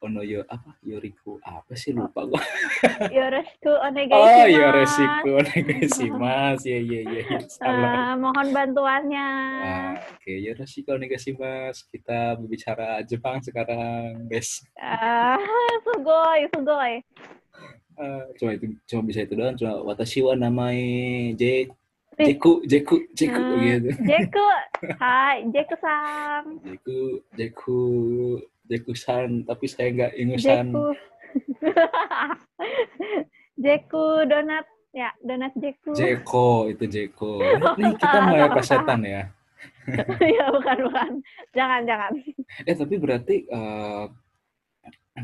Ono 0.06 0.20
yo 0.22 0.46
apa? 0.46 0.76
Yoriku 0.86 1.42
apa 1.42 1.72
sih 1.74 1.90
lupa 1.94 2.26
gua. 2.26 2.38
Yoroshiku 3.16 3.72
Oh 3.72 5.38
onegaishimasu. 5.40 6.18
mas. 6.18 6.60
Iya 6.62 6.78
iya 6.78 7.00
iya. 7.06 7.22
iya. 7.26 7.38
Salah. 7.48 7.94
Eh, 7.94 8.14
mohon 8.18 8.46
bantuannya. 8.54 9.28
Ah, 9.62 9.92
Oke, 10.14 10.38
ya 10.38 10.52
resiko 10.54 10.94
mas. 11.38 11.82
Kita 11.90 12.38
berbicara 12.38 13.02
Jepang 13.02 13.42
sekarang, 13.42 14.28
guys. 14.30 14.62
Ah, 14.78 15.40
sugoi, 15.82 16.46
sugoi. 16.54 16.94
Eh, 17.92 18.24
cuma 18.40 18.50
itu 18.56 18.72
cuma 18.88 19.02
bisa 19.04 19.20
itu 19.24 19.34
doang. 19.36 19.54
Cuma 19.58 19.82
watashi 19.84 20.24
wa 20.24 20.34
namae 20.34 21.36
J. 21.36 21.68
Jeku 22.28 22.52
Jeku 22.66 22.96
Jeku 23.14 23.40
Hmm, 23.40 23.62
gitu. 23.62 23.90
Jeku, 24.06 24.46
hai, 25.02 25.36
Jeku-san. 25.50 26.44
Jeku 26.62 26.98
Jeku 27.34 27.80
Jeku 28.70 28.92
san 28.94 29.42
tapi 29.44 29.66
saya 29.66 29.88
nggak 29.90 30.12
ingusan. 30.16 30.66
Jeku. 30.70 30.86
Jeku 33.64 34.06
donat, 34.26 34.66
ya, 34.92 35.10
donat 35.22 35.52
Jeku. 35.58 35.92
Jeko 35.92 36.70
itu 36.72 36.84
Jeko. 36.88 37.32
Nih 37.80 37.92
kita 37.98 38.18
mulai 38.24 38.48
ke 38.50 38.62
setan 38.64 39.00
ya. 39.04 39.28
ya, 40.22 40.44
bukan, 40.54 40.76
bukan. 40.88 41.10
Jangan, 41.52 41.80
jangan. 41.84 42.12
Eh 42.64 42.76
tapi 42.76 42.94
berarti 42.96 43.36
eh, 43.44 44.04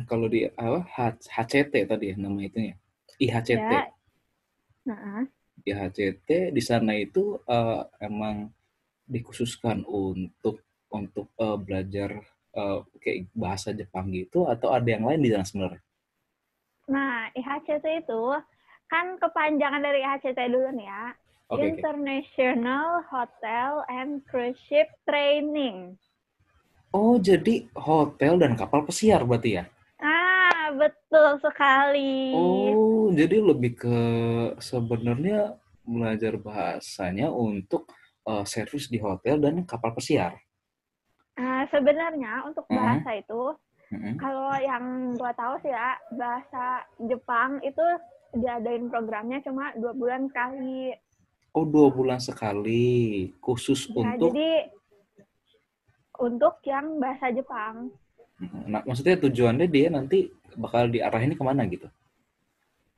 kalau 0.05 0.28
di 0.28 0.45
apa 0.45 0.85
H- 0.85 1.25
HCT 1.31 1.88
tadi 1.88 2.12
ya 2.12 2.17
nama 2.21 2.38
itunya. 2.43 2.76
IHCT. 3.19 3.73
Ya. 3.73 3.88
Nah, 4.88 5.25
IHCT 5.71 6.55
di 6.55 6.63
sana 6.65 6.97
itu 6.97 7.39
eh, 7.47 7.83
emang 8.03 8.49
dikhususkan 9.09 9.85
untuk 9.89 10.65
untuk 10.93 11.33
eh, 11.37 11.59
belajar 11.61 12.21
eh, 12.57 12.79
kayak 13.01 13.29
bahasa 13.33 13.73
Jepang 13.77 14.13
gitu 14.13 14.49
atau 14.49 14.73
ada 14.73 14.89
yang 14.89 15.05
lain 15.09 15.23
di 15.25 15.31
sana 15.33 15.45
sebenarnya? 15.47 15.83
nah, 16.89 17.29
IHCT 17.37 18.09
itu 18.09 18.23
kan 18.89 19.21
kepanjangan 19.21 19.85
dari 19.85 20.01
IHCT 20.01 20.41
dulu 20.49 20.73
nih 20.73 20.89
ya. 20.89 21.05
Oke. 21.49 21.65
International 21.65 23.01
Hotel 23.09 23.81
and 23.89 24.21
Cruise 24.29 24.61
Ship 24.69 24.89
Training. 25.09 25.97
Oh, 26.93 27.17
jadi 27.21 27.69
hotel 27.77 28.41
dan 28.41 28.57
kapal 28.57 28.85
pesiar 28.85 29.25
berarti 29.25 29.61
ya? 29.61 29.65
Ah, 30.01 30.27
betul 30.75 31.29
sekali. 31.41 32.35
Oh, 32.37 33.09
jadi 33.13 33.41
lebih 33.41 33.73
ke 33.79 33.99
sebenarnya 34.61 35.57
belajar 35.87 36.37
bahasanya 36.37 37.33
untuk 37.33 37.89
eh, 38.29 38.45
servis 38.45 38.93
di 38.93 39.01
hotel 39.01 39.41
dan 39.41 39.65
kapal 39.65 39.97
pesiar. 39.97 40.37
Nah, 41.39 41.65
sebenarnya 41.71 42.45
untuk 42.45 42.67
Mhm. 42.69 42.77
bahasa 42.77 43.11
itu, 43.15 43.43
Mm-mm. 43.95 44.15
kalau 44.21 44.53
yang 44.59 44.85
gua 45.17 45.33
tahu 45.33 45.55
sih 45.65 45.73
ya, 45.73 45.95
bahasa 46.13 46.85
Jepang 47.09 47.63
itu 47.65 47.87
diadain 48.37 48.91
programnya 48.93 49.41
cuma 49.41 49.73
dua 49.81 49.97
bulan 49.97 50.29
sekali. 50.29 50.93
Oh, 51.57 51.65
dua 51.65 51.89
bulan 51.89 52.21
sekali, 52.21 53.33
khusus 53.41 53.89
Nah, 53.89 54.15
untuk. 54.19 54.37
jadi 54.37 54.69
untuk 56.19 56.55
yang 56.67 56.99
bahasa 57.01 57.33
Jepang. 57.33 57.89
Nah, 58.73 58.83
maksudnya 58.87 59.18
tujuannya 59.18 59.66
dia 59.66 59.90
nanti 59.90 60.30
bakal 60.54 60.87
diarahin 60.95 61.35
ke 61.35 61.42
mana 61.42 61.62
gitu? 61.66 61.90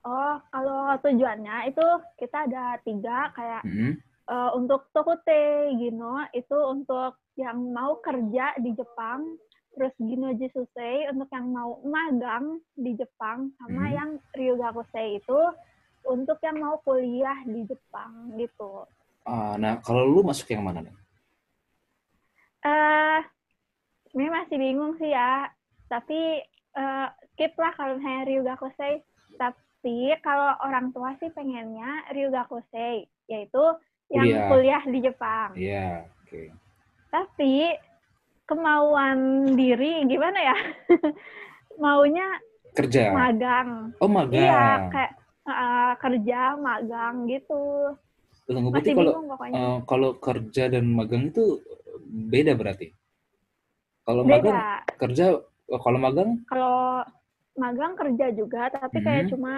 Oh, 0.05 0.37
kalau 0.53 0.97
tujuannya 1.05 1.57
itu 1.73 1.87
kita 2.21 2.49
ada 2.49 2.81
tiga 2.89 3.33
kayak 3.37 3.65
Mm-mm. 3.65 3.93
eh, 4.33 4.51
untuk 4.57 4.89
Tokute 4.97 5.73
Gino 5.77 6.25
itu 6.33 6.57
untuk 6.75 7.21
yang 7.37 7.59
mau 7.73 8.01
kerja 8.01 8.57
di 8.61 8.73
Jepang, 8.77 9.37
terus 9.77 9.93
Gino 10.01 10.33
Jisusei 10.37 11.09
untuk 11.13 11.29
yang 11.33 11.47
mau 11.53 11.81
magang 11.85 12.61
di 12.77 12.97
Jepang, 12.97 13.53
sama 13.61 13.89
Hmm. 13.89 13.97
yang 13.97 14.11
Ryugakusei 14.37 15.21
itu 15.21 15.41
untuk 16.05 16.39
yang 16.45 16.57
mau 16.65 16.81
kuliah 16.85 17.41
di 17.45 17.65
Jepang 17.69 18.13
gitu. 18.41 18.85
Ah, 19.33 19.55
nah, 19.63 19.75
kalau 19.87 20.05
lu 20.13 20.21
masuk 20.29 20.49
yang 20.53 20.65
mana 20.67 20.81
nih? 20.85 20.95
Eh, 22.65 23.21
sebenarnya 24.11 24.35
masih 24.37 24.57
bingung 24.59 24.93
sih 24.97 25.11
ya. 25.11 25.47
Tapi 25.87 26.21
eh, 26.73 27.07
skip 27.33 27.55
lah 27.55 27.73
kalau 27.73 27.97
misalnya 27.97 28.23
Ryugakusei. 28.27 28.95
Tapi 29.35 29.97
kalau 30.21 30.55
orang 30.61 30.91
tua 30.91 31.17
sih 31.17 31.31
pengennya 31.31 32.05
Ryugakusei, 32.11 33.07
yaitu 33.27 33.65
yang 34.11 34.27
Kuliah. 34.27 34.49
kuliah 34.51 34.83
di 34.85 34.99
Jepang. 35.01 35.51
Iya, 35.55 36.05
oke. 36.27 36.43
Tapi 37.09 37.55
kemauan 38.45 39.19
diri 39.55 40.03
gimana 40.05 40.39
ya? 40.43 40.57
Maunya 41.83 42.27
Kerja. 42.71 43.11
magang. 43.11 43.95
Oh, 43.99 44.11
magang. 44.11 44.43
Iya, 44.43 44.67
kayak 44.91 45.13
eh, 45.47 45.93
kerja 45.99 46.41
magang 46.55 47.27
gitu. 47.27 47.95
Tunggu, 48.47 48.75
berarti 48.75 48.91
Masih 48.91 48.99
kalau 48.99 49.13
bingung 49.15 49.29
pokoknya. 49.31 49.55
eh, 49.57 49.77
kalau 49.87 50.11
kerja 50.19 50.65
dan 50.69 50.85
magang 50.91 51.31
itu 51.31 51.63
beda 52.31 52.53
berarti? 52.59 52.91
Kalau 54.11 54.27
magang 54.27 54.59
kerja, 54.99 55.27
kalau 55.71 55.99
magang 56.03 56.31
Kalau 56.51 57.07
magang 57.55 57.95
kerja 57.95 58.27
juga, 58.35 58.67
tapi 58.75 58.99
kayak 59.07 59.31
Mhm. 59.31 59.31
cuma 59.39 59.53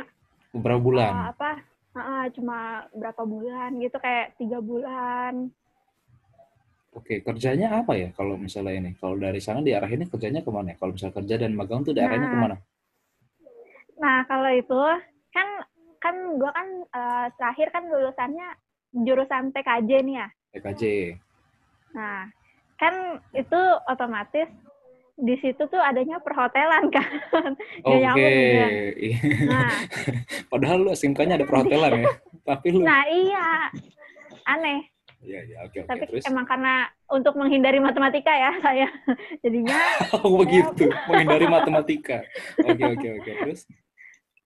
beberapa 0.52 0.76
eh, 0.76 0.84
bulan? 0.84 1.14
apa? 1.32 1.50
eh, 1.96 2.26
cuma 2.36 2.58
berapa 2.92 3.22
bulan 3.24 3.70
gitu, 3.80 3.96
kayak 3.96 4.36
tiga 4.36 4.60
bulan. 4.60 5.48
Oke, 6.92 7.24
kerjanya 7.24 7.80
apa 7.80 7.96
ya 7.96 8.12
kalau 8.12 8.36
misalnya 8.36 8.76
ini? 8.76 8.90
Kalau 9.00 9.16
dari 9.16 9.40
sana 9.40 9.64
diarahinnya 9.64 10.12
kerjanya 10.12 10.44
ke 10.44 10.50
mana? 10.52 10.76
Kalau 10.76 10.92
misalnya 10.92 11.16
kerja 11.16 11.34
dan 11.40 11.56
magang 11.56 11.80
tuh 11.88 11.96
diarahinnya 11.96 12.28
Nah. 12.28 12.36
ke 12.36 12.40
mana? 12.44 12.56
Nah, 13.96 14.18
kalau 14.28 14.50
itu 14.52 14.82
kan 15.32 15.48
kan 16.04 16.16
gue 16.36 16.50
kan 16.52 16.68
eh, 16.92 17.26
terakhir 17.40 17.68
kan 17.72 17.88
lulusannya 17.88 18.48
jurusan 18.92 19.56
TKJ 19.56 19.90
nih 20.04 20.16
ya. 20.20 20.28
PKJ. 20.52 20.82
Nah, 21.96 22.28
kan 22.82 23.22
itu 23.30 23.60
otomatis 23.86 24.50
di 25.14 25.38
situ 25.38 25.62
tuh 25.70 25.78
adanya 25.78 26.18
perhotelan 26.18 26.90
kan. 26.96 27.54
Oke. 27.86 28.02
ya. 28.02 28.12
Iya. 28.18 29.18
Nah, 29.46 29.70
Padahal 30.50 30.82
lu 30.82 30.90
SMK-nya 30.90 31.38
ada 31.38 31.46
perhotelan 31.46 32.02
ya. 32.02 32.10
Tapi 32.50 32.66
lu 32.74 32.82
nah 32.82 33.06
iya. 33.06 33.70
Aneh. 34.50 34.90
Iya, 35.22 35.38
iya, 35.46 35.58
oke, 35.62 35.86
oke. 35.86 35.86
Tapi 35.86 36.04
Terus 36.10 36.26
emang 36.26 36.42
karena 36.50 36.90
untuk 37.06 37.38
menghindari 37.38 37.78
matematika 37.78 38.34
ya 38.34 38.58
saya. 38.58 38.90
Jadinya 39.38 39.78
oh 40.18 40.34
begitu, 40.42 40.90
menghindari 41.06 41.46
matematika. 41.46 42.26
Oke, 42.58 42.82
oke, 42.82 43.08
oke. 43.22 43.30
Terus 43.46 43.70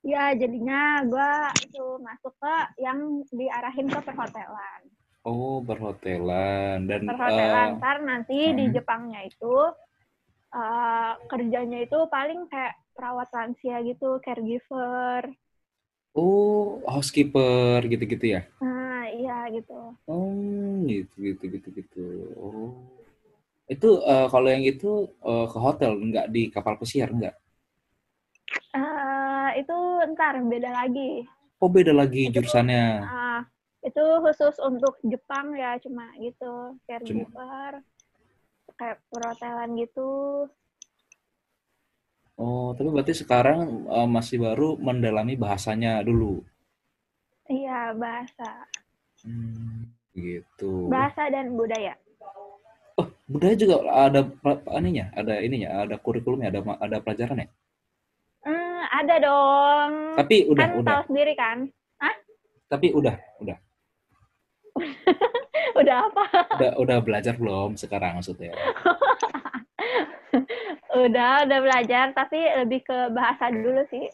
ya 0.04 0.36
jadinya 0.36 1.00
gue 1.08 1.30
itu 1.64 1.84
masuk 2.04 2.36
ke 2.36 2.54
yang 2.84 3.24
diarahin 3.32 3.88
ke 3.88 4.00
perhotelan. 4.04 4.80
Oh, 5.30 5.56
perhotelan 5.68 6.78
dan 6.90 7.02
Perhotelan 7.08 7.68
eh, 7.70 7.70
ntar 7.80 7.96
nanti 8.08 8.38
di 8.58 8.64
mhm. 8.64 8.74
Jepangnya 8.74 9.20
itu 9.30 9.54
eh, 10.60 11.12
kerjanya 11.30 11.78
itu 11.86 11.98
paling 12.14 12.40
kayak 12.52 12.74
perawat 12.96 13.28
lansia 13.36 13.76
gitu, 13.88 14.08
caregiver. 14.24 15.22
oh, 16.20 16.82
housekeeper 16.92 17.80
gitu-gitu 17.92 18.26
ya. 18.34 18.40
Nah, 18.60 19.04
iya 19.18 19.36
gitu. 19.54 19.72
Oh, 20.12 20.82
gitu, 20.90 21.14
gitu, 21.26 21.42
gitu, 21.54 21.68
gitu. 21.78 22.04
Oh. 22.44 22.70
Itu 23.74 23.88
eh, 24.12 24.26
kalau 24.32 24.48
yang 24.54 24.64
itu 24.72 24.90
eh, 25.30 25.46
ke 25.52 25.58
hotel, 25.66 25.92
nggak 26.08 26.26
di 26.34 26.42
kapal 26.54 26.74
pesiar, 26.80 27.08
nggak? 27.18 27.34
eh 28.78 29.48
itu 29.60 29.76
ntar 30.12 30.34
beda 30.50 30.70
lagi. 30.78 31.10
Oh, 31.62 31.68
beda 31.76 31.92
lagi 32.00 32.22
Itu- 32.26 32.34
jurusannya. 32.34 32.82
Ah, 33.10 33.25
itu 33.86 34.04
khusus 34.18 34.58
untuk 34.58 34.98
Jepang 35.06 35.54
ya 35.54 35.78
cuma 35.78 36.10
gitu, 36.18 36.74
caregiver. 36.90 37.86
Kayak 38.74 38.98
perhotelan 39.08 39.78
gitu. 39.78 40.44
Oh, 42.36 42.76
tapi 42.76 42.92
berarti 42.92 43.14
sekarang 43.16 43.88
eh, 43.88 44.08
masih 44.10 44.42
baru 44.42 44.76
mendalami 44.76 45.38
bahasanya 45.38 46.02
dulu. 46.02 46.42
Iya, 47.46 47.94
bahasa. 47.94 48.66
Hmm, 49.22 49.86
gitu. 50.12 50.90
Bahasa 50.90 51.30
dan 51.30 51.54
budaya. 51.54 51.94
Oh, 52.98 53.08
budaya 53.30 53.54
juga 53.54 53.86
ada 53.86 54.26
ininya, 54.76 55.14
ada 55.14 55.40
ininya, 55.40 55.86
ada 55.86 55.96
kurikulumnya, 55.96 56.50
ada 56.52 56.60
ada 56.82 56.96
pelajarannya. 57.00 57.48
Hmm, 58.44 58.82
ada 58.92 59.14
dong. 59.22 59.92
Tapi 60.20 60.36
udah, 60.52 60.60
kan 60.60 60.70
udah. 60.74 60.90
tahu 60.90 61.02
sendiri 61.08 61.32
kan? 61.38 61.70
Tapi 62.66 62.90
udah, 62.90 63.14
udah. 63.38 63.56
Udah 65.80 65.96
apa? 66.08 66.24
Udah 66.56 66.72
udah 66.80 66.98
belajar 67.04 67.34
belum 67.36 67.76
sekarang 67.76 68.20
maksudnya? 68.20 68.52
Udah, 70.96 71.44
udah 71.44 71.58
belajar, 71.60 72.12
tapi 72.16 72.40
lebih 72.64 72.80
ke 72.84 73.12
bahasa 73.12 73.52
dulu 73.52 73.84
sih. 73.92 74.08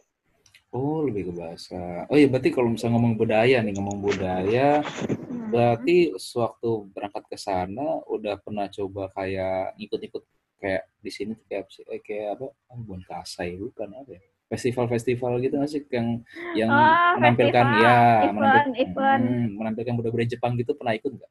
Oh, 0.75 1.07
lebih 1.07 1.31
ke 1.31 1.33
bahasa. 1.35 2.07
Oh 2.11 2.17
iya, 2.19 2.27
berarti 2.27 2.51
kalau 2.51 2.75
misalnya 2.75 2.99
ngomong 2.99 3.15
budaya 3.15 3.59
nih, 3.63 3.75
ngomong 3.79 3.99
budaya, 4.03 4.83
Hmm. 5.29 5.49
berarti 5.53 6.17
sewaktu 6.17 6.91
berangkat 6.97 7.25
ke 7.29 7.37
sana 7.37 8.03
udah 8.09 8.41
pernah 8.41 8.67
coba 8.73 9.13
kayak 9.15 9.77
ikut-ikut 9.79 10.23
kayak 10.59 10.83
di 10.99 11.11
sini 11.13 11.33
kayak? 11.47 11.69
Eh, 11.93 12.01
kayak 12.01 12.41
apa? 12.41 12.47
Oh, 12.73 12.79
bukan 12.83 13.03
kasai, 13.05 13.55
bukan 13.61 13.89
apa 13.93 14.11
ya? 14.17 14.23
Festival-festival 14.53 15.41
gitu 15.41 15.57
sih 15.65 15.81
yang 15.89 16.21
yang 16.53 16.69
Oh, 16.69 17.17
menampilkan 17.17 17.65
festival, 17.65 17.81
ya 17.81 17.97
event, 18.23 18.37
menampil- 18.37 18.77
event. 18.77 19.23
Hmm, 19.25 19.47
menampilkan 19.57 19.93
budaya-budaya 19.97 20.29
Jepang 20.29 20.53
gitu 20.55 20.77
pernah 20.77 20.93
ikut 20.93 21.09
nggak? 21.11 21.31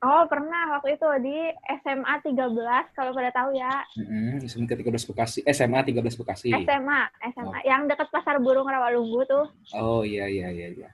Oh, 0.00 0.24
pernah 0.24 0.74
waktu 0.74 0.96
itu 0.96 1.04
di 1.20 1.36
SMA 1.76 2.14
13, 2.18 2.56
kalau 2.90 3.12
pada 3.12 3.28
tahu 3.30 3.52
ya. 3.52 3.84
Mm-mm, 3.94 4.40
SMA 4.42 4.64
13 4.66 4.80
Bekasi, 5.04 5.44
SMA 5.46 5.84
13 5.84 6.16
Bekasi. 6.16 6.48
SMA, 6.56 7.00
SMA. 7.30 7.58
Yang 7.62 7.82
dekat 7.86 8.08
Pasar 8.08 8.40
Burung 8.40 8.64
Rawalumbu 8.64 9.20
tuh. 9.22 9.46
Oh 9.70 10.00
iya 10.00 10.24
iya 10.24 10.48
iya 10.48 10.68
iya. 10.72 10.90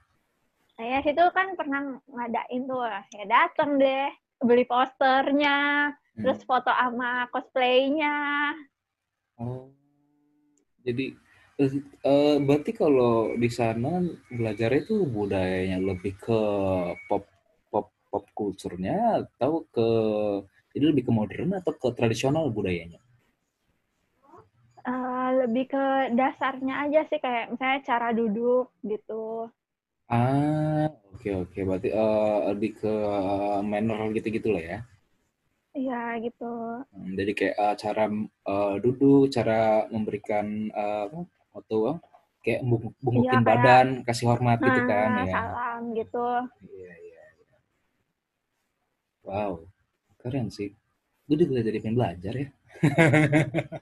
Saya 0.75 0.99
situ 1.01 1.23
kan 1.31 1.55
pernah 1.55 1.81
ngadain 2.03 2.61
tuh. 2.61 2.83
Ya 3.09 3.25
dateng 3.25 3.79
deh, 3.79 4.11
beli 4.37 4.67
posternya, 4.67 5.89
Hmm. 6.13 6.21
terus 6.21 6.43
foto 6.43 6.67
sama 6.67 7.25
cosplaynya. 7.27 8.15
Oh. 9.35 9.71
Jadi 10.87 11.05
eh, 12.11 12.35
berarti 12.45 12.71
kalau 12.81 13.13
di 13.43 13.49
sana 13.59 13.91
belajarnya 14.37 14.79
itu 14.85 14.95
budayanya 15.15 15.77
lebih 15.89 16.13
ke 16.25 16.39
pop 17.07 17.23
pop 17.71 17.87
pop 18.11 18.23
culture-nya 18.37 18.97
atau 19.25 19.53
ke 19.75 19.87
jadi 20.73 20.85
lebih 20.93 21.03
ke 21.09 21.11
modern 21.19 21.49
atau 21.59 21.73
ke 21.81 21.87
tradisional 21.97 22.45
budayanya? 22.57 22.99
Eh, 24.91 25.29
lebih 25.43 25.65
ke 25.73 25.83
dasarnya 26.19 26.73
aja 26.87 26.99
sih, 27.09 27.19
kayak 27.25 27.45
misalnya 27.53 27.79
cara 27.89 28.07
duduk 28.19 28.65
gitu. 28.91 29.51
Ah, 30.15 30.87
oke 31.13 31.29
oke. 31.43 31.59
Berarti 31.67 31.89
eh, 32.01 32.37
lebih 32.51 32.71
ke 32.79 32.91
eh, 32.91 33.59
manner 33.71 33.99
gitu-gitu 34.15 34.47
lah 34.55 34.63
ya. 34.71 34.77
Iya 35.77 36.01
gitu. 36.25 36.51
Hmm, 36.89 37.11
Jadi 37.13 37.31
kayak 37.37 37.55
eh, 37.55 37.75
cara 37.77 38.03
eh, 38.49 38.73
duduk, 38.83 39.29
cara 39.29 39.59
memberikan 39.93 40.45
foto, 41.53 41.77
eh, 41.93 41.97
kayak 42.43 42.61
bung- 42.65 42.95
bungukin 42.97 43.29
Iya, 43.29 43.45
kayak- 43.45 43.47
badan, 43.47 43.87
kasih 44.07 44.25
hormat 44.29 44.57
gitu 44.59 44.81
Nah, 44.81 44.87
kan 44.89 45.09
ya. 45.21 45.33
salam 45.37 45.81
gitu. 45.93 46.27
Iya, 46.65 46.93
iya, 46.97 47.23
iya. 47.37 47.55
Wow, 49.21 49.51
keren 50.17 50.49
sih. 50.49 50.73
Gue 51.27 51.35
juga 51.37 51.59
jadi 51.59 51.77
pengen 51.83 51.97
belajar 51.99 52.33
ya. 52.33 52.47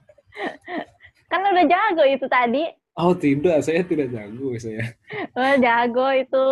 Kan 1.30 1.42
udah 1.42 1.64
jago 1.66 2.02
itu 2.06 2.26
tadi. 2.26 2.64
Oh 2.96 3.12
tidak, 3.12 3.60
saya 3.60 3.84
tidak 3.84 4.08
jago 4.10 4.56
saya. 4.56 4.94
Oh, 5.36 5.54
jago 5.60 6.06
itu. 6.16 6.46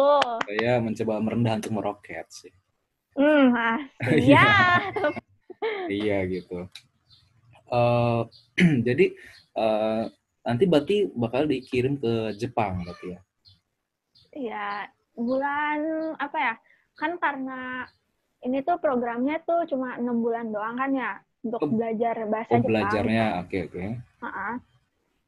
Saya 0.44 0.76
mencoba 0.78 1.14
merendah 1.18 1.54
untuk 1.58 1.72
meroket 1.72 2.26
sih. 2.28 2.52
Hmm, 3.16 3.54
ah, 3.54 3.78
Iya. 5.90 6.24
gitu. 6.28 6.68
Eh, 7.68 8.22
jadi 8.86 9.06
eh, 9.56 10.04
nanti 10.44 10.64
berarti 10.68 10.96
bakal 11.12 11.48
dikirim 11.48 11.96
ke 11.96 12.36
Jepang 12.36 12.84
berarti 12.84 13.06
ya. 13.16 13.20
Iya, 14.34 14.68
bulan 15.14 15.78
apa 16.18 16.38
ya? 16.38 16.54
Kan 16.98 17.18
karena 17.22 17.86
ini 18.44 18.60
tuh 18.60 18.76
programnya 18.82 19.40
tuh 19.46 19.64
cuma 19.70 19.96
enam 19.96 20.20
bulan 20.20 20.50
doang 20.52 20.76
kan 20.76 20.90
ya 20.92 21.12
untuk 21.44 21.60
Oh, 21.64 21.70
belajar 21.70 22.14
bahasa 22.28 22.52
Oh 22.52 22.60
Jepang. 22.60 22.68
belajarnya, 22.68 23.26
oke 23.46 23.58
oke. 23.70 23.84
Ha-ha. 24.24 24.50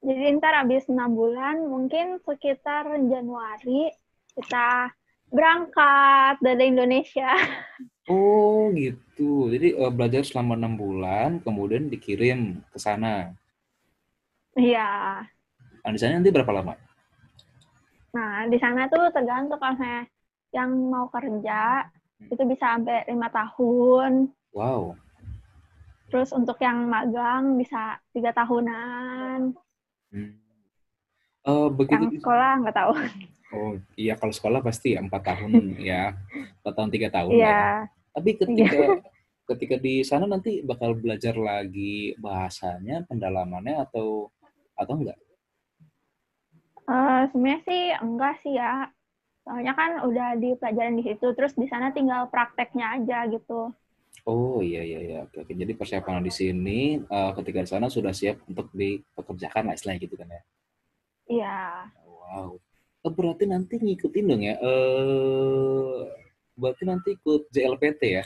Jadi 0.06 0.24
ntar 0.38 0.54
habis 0.54 0.84
enam 0.86 1.16
bulan, 1.16 1.66
mungkin 1.66 2.20
sekitar 2.22 2.86
Januari 3.08 3.90
kita 4.36 4.92
berangkat 5.32 6.36
dari 6.44 6.64
Indonesia. 6.70 7.30
Oh 8.06 8.70
gitu. 8.74 9.50
Jadi 9.50 9.74
eh, 9.74 9.92
belajar 9.92 10.22
selama 10.22 10.54
enam 10.54 10.78
bulan, 10.78 11.42
kemudian 11.42 11.90
dikirim 11.90 12.62
ke 12.70 12.78
sana. 12.78 13.34
Iya. 14.56 15.22
Nah, 15.82 15.90
di 15.92 15.98
sana 15.98 16.18
nanti 16.18 16.30
berapa 16.30 16.50
lama? 16.54 16.74
Nah, 18.14 18.48
di 18.48 18.56
sana 18.56 18.88
tuh 18.88 19.10
tergantung 19.12 19.60
kalau 19.60 19.76
saya 19.76 20.06
yang 20.54 20.70
mau 20.88 21.10
kerja, 21.12 21.84
Hmm. 22.16 22.32
itu 22.32 22.42
bisa 22.48 22.72
sampai 22.72 23.04
lima 23.12 23.28
tahun. 23.28 24.32
Wow. 24.56 24.96
Terus 26.08 26.32
untuk 26.32 26.56
yang 26.64 26.88
magang 26.88 27.60
bisa 27.60 28.00
tiga 28.16 28.32
tahunan. 28.32 29.52
Hmm. 30.08 30.32
Eh, 31.44 31.68
begitu 31.76 32.08
Yang 32.08 32.24
sekolah 32.24 32.50
nggak 32.64 32.76
tahu. 32.76 32.92
Oh 33.54 33.72
iya 33.94 34.18
kalau 34.18 34.34
sekolah 34.34 34.58
pasti 34.58 34.96
ya 34.96 35.04
empat 35.04 35.22
tahun 35.22 35.52
ya 35.92 36.16
empat 36.64 36.72
tahun 36.72 36.90
tiga 36.90 37.08
tahun 37.12 37.36
ya. 37.36 37.84
Iya. 38.16 38.24
Tapi 38.24 38.30
ketika 38.40 38.80
ketika 39.46 39.76
di 39.78 39.94
sana 40.02 40.24
nanti 40.24 40.64
bakal 40.64 40.96
belajar 40.96 41.36
lagi 41.36 42.16
bahasanya 42.16 43.04
pendalamannya 43.04 43.76
atau 43.84 44.32
atau 44.72 44.94
enggak? 44.96 45.18
Eh, 46.86 47.22
sebenarnya 47.30 47.60
sih 47.68 47.82
enggak 48.00 48.34
sih 48.40 48.52
ya. 48.56 48.88
Soalnya 49.46 49.72
kan 49.78 49.90
udah 50.02 50.34
dipelajarin 50.42 50.98
di 50.98 51.04
situ, 51.06 51.26
terus 51.38 51.54
di 51.54 51.70
sana 51.70 51.94
tinggal 51.94 52.26
prakteknya 52.32 52.98
aja 52.98 53.30
gitu. 53.30 53.70
Oh 54.26 54.58
iya 54.58 54.82
iya 54.82 54.98
iya 55.04 55.18
oke 55.28 55.46
oke. 55.46 55.52
Jadi 55.54 55.72
persiapan 55.76 56.24
di 56.24 56.32
sini 56.32 56.80
eh, 56.98 57.30
ketika 57.36 57.62
di 57.62 57.68
sana 57.68 57.86
sudah 57.92 58.16
siap 58.16 58.42
untuk 58.48 58.72
dipekerjakan 58.72 59.70
lah 59.70 59.74
istilahnya 59.76 60.00
gitu 60.02 60.16
kan 60.18 60.32
ya. 60.32 60.42
Iya. 61.26 61.60
Wow. 62.02 62.58
Eh, 63.06 63.12
berarti 63.12 63.44
nanti 63.46 63.78
ngikutin 63.78 64.24
dong 64.26 64.42
ya. 64.42 64.56
Eh 64.58 66.25
berarti 66.56 66.82
nanti 66.88 67.08
ikut 67.14 67.52
JLPT 67.52 68.02
ya. 68.02 68.24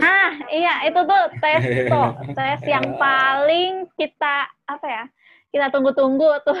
Nah, 0.00 0.32
iya 0.48 0.88
itu 0.88 0.96
tuh 0.96 1.22
tes 1.38 1.62
tuh, 1.86 2.08
tes 2.38 2.60
yang 2.64 2.96
paling 2.96 3.84
kita 3.94 4.48
apa 4.64 4.86
ya? 4.88 5.04
Kita 5.52 5.66
tunggu-tunggu 5.68 6.30
tuh. 6.46 6.58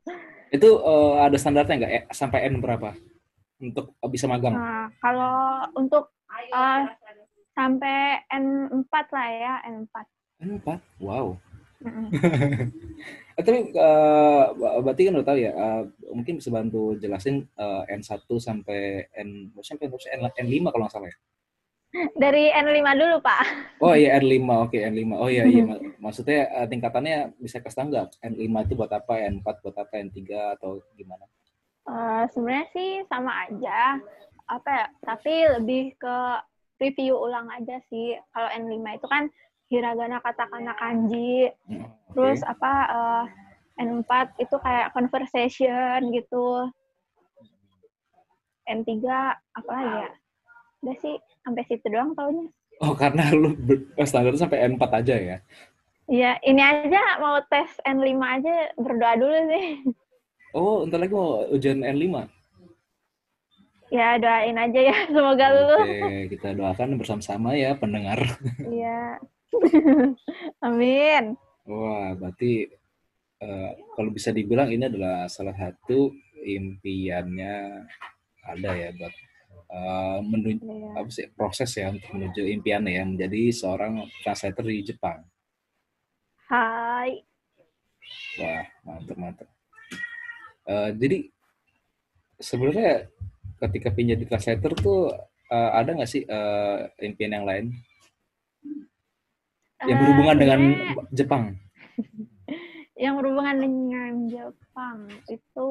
Itu 0.54 0.70
eh, 0.86 1.14
ada 1.18 1.34
standarnya 1.34 1.74
nggak? 1.80 1.92
Eh, 1.92 2.04
sampai 2.14 2.46
N 2.46 2.62
berapa 2.62 2.94
untuk 3.58 3.96
bisa 4.06 4.30
magang? 4.30 4.54
Nah, 4.54 4.86
kalau 5.02 5.66
untuk 5.74 6.14
eh, 6.30 6.82
sampai 7.54 8.22
N4 8.30 8.94
lah 9.10 9.28
ya, 9.30 9.54
N4. 9.66 9.94
N4. 10.44 10.68
Wow. 11.02 11.38
Mm-mm. 11.82 12.06
Eh, 13.34 13.42
tapi 13.42 13.58
eh, 13.74 14.44
berarti 14.84 15.02
kan 15.10 15.14
udah 15.18 15.26
tahu 15.26 15.38
ya, 15.42 15.52
eh, 15.52 15.82
mungkin 16.14 16.34
bisa 16.38 16.50
bantu 16.54 16.94
jelasin 17.02 17.42
eh, 17.58 17.82
N1 17.98 18.38
sampai 18.38 19.10
N 19.10 19.50
sampai 19.58 19.86
N, 19.90 20.22
N5 20.46 20.70
kalau 20.70 20.86
nggak 20.86 20.94
salah 20.94 21.10
ya. 21.10 21.16
Dari 21.94 22.50
N5 22.50 22.88
dulu, 22.98 23.16
Pak. 23.22 23.42
Oh 23.82 23.94
iya 23.94 24.18
N5, 24.18 24.66
oke 24.66 24.78
N5. 24.78 25.18
Oh 25.18 25.30
iya 25.30 25.44
iya 25.46 25.62
Mak- 25.66 25.98
maksudnya 25.98 26.46
eh, 26.62 26.66
tingkatannya 26.70 27.34
bisa 27.42 27.58
kasih 27.58 27.76
tahu 27.82 27.86
nggak? 27.90 28.06
N5 28.22 28.54
itu 28.66 28.74
buat 28.78 28.92
apa? 28.94 29.14
N4 29.18 29.54
buat 29.62 29.76
apa? 29.82 29.94
N3 29.98 30.54
atau 30.54 30.78
gimana? 30.94 31.26
Eh, 31.90 32.22
sebenarnya 32.32 32.66
sih 32.70 32.90
sama 33.10 33.50
aja. 33.50 33.98
Apa 34.46 34.68
ya? 34.70 34.86
Tapi 35.02 35.34
lebih 35.58 35.82
ke 35.98 36.16
review 36.82 37.14
ulang 37.18 37.46
aja 37.50 37.78
sih. 37.90 38.14
Kalau 38.34 38.48
N5 38.50 38.94
itu 38.94 39.06
kan 39.10 39.26
hiragana, 39.72 40.20
katakana, 40.20 40.72
kanji. 40.76 41.50
Hmm, 41.68 41.88
oke. 41.88 42.14
Terus 42.14 42.40
apa 42.44 42.72
eh, 42.90 43.24
N4 43.84 44.38
itu 44.38 44.56
kayak 44.60 44.92
conversation 44.94 45.98
gitu. 46.14 46.70
N3 48.64 48.92
apa 49.36 49.70
lagi 49.70 49.96
ya? 50.08 50.10
Udah 50.84 50.96
sih 51.00 51.14
sampai 51.44 51.62
situ 51.68 51.86
doang 51.88 52.16
taunya. 52.16 52.48
Oh 52.82 52.96
karena 52.96 53.30
lu 53.30 53.54
standar 54.02 54.34
sampai 54.34 54.64
N4 54.72 54.82
aja 55.04 55.16
ya? 55.16 55.38
Iya, 56.04 56.36
ini 56.44 56.60
aja 56.60 57.16
mau 57.20 57.40
tes 57.48 57.80
N5 57.84 58.12
aja 58.20 58.54
berdoa 58.76 59.14
dulu 59.16 59.38
sih. 59.52 59.66
Oh 60.52 60.84
ntar 60.86 61.00
lagi 61.02 61.16
mau 61.16 61.48
ujian 61.50 61.80
N5? 61.82 62.28
Ya 63.92 64.16
doain 64.18 64.56
aja 64.58 64.80
ya, 64.80 64.96
semoga 65.06 65.46
lulus. 65.54 65.86
Oke, 65.86 66.34
kita 66.34 66.48
doakan 66.56 66.98
bersama-sama 66.98 67.54
ya 67.54 67.76
pendengar. 67.76 68.20
Iya. 68.64 69.20
Amin. 70.66 71.24
Wah, 71.64 72.12
berarti 72.14 72.68
eh, 73.40 73.70
kalau 73.96 74.10
bisa 74.12 74.30
dibilang 74.30 74.68
ini 74.68 74.84
adalah 74.86 75.26
salah 75.26 75.56
satu 75.56 76.12
impiannya 76.44 77.54
ada 78.44 78.70
ya 78.76 78.92
buat 78.92 79.14
eh, 79.72 80.18
menuju 80.20 80.60
Iya. 80.60 80.88
apa 81.00 81.10
sih 81.10 81.26
proses 81.32 81.70
ya 81.72 81.88
untuk 81.88 82.08
menuju 82.12 82.42
impiannya 82.44 82.92
ya 82.92 83.04
menjadi 83.04 83.42
seorang 83.50 84.04
translator 84.20 84.64
di 84.64 84.84
Jepang. 84.84 85.24
Hai. 86.44 87.24
Wah, 88.36 88.64
mantap 88.84 89.16
mantap. 89.16 89.48
Eh, 90.64 90.90
jadi 90.96 91.18
sebenarnya 92.36 93.08
ketika 93.64 93.88
pinjam 93.88 94.20
di 94.20 94.26
translator 94.28 94.72
tuh 94.76 95.12
eh, 95.48 95.70
ada 95.72 95.96
nggak 95.96 96.10
sih 96.10 96.24
eh, 96.24 96.78
impian 97.00 97.32
yang 97.32 97.46
lain 97.48 97.72
yang 99.82 99.98
berhubungan 99.98 100.36
dengan 100.36 100.60
sebenarnya 100.62 101.10
Jepang? 101.12 101.42
yang 103.04 103.14
berhubungan 103.18 103.56
dengan 103.58 104.12
Jepang 104.28 104.98
itu 105.26 105.70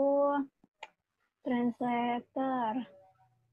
translator 1.42 2.72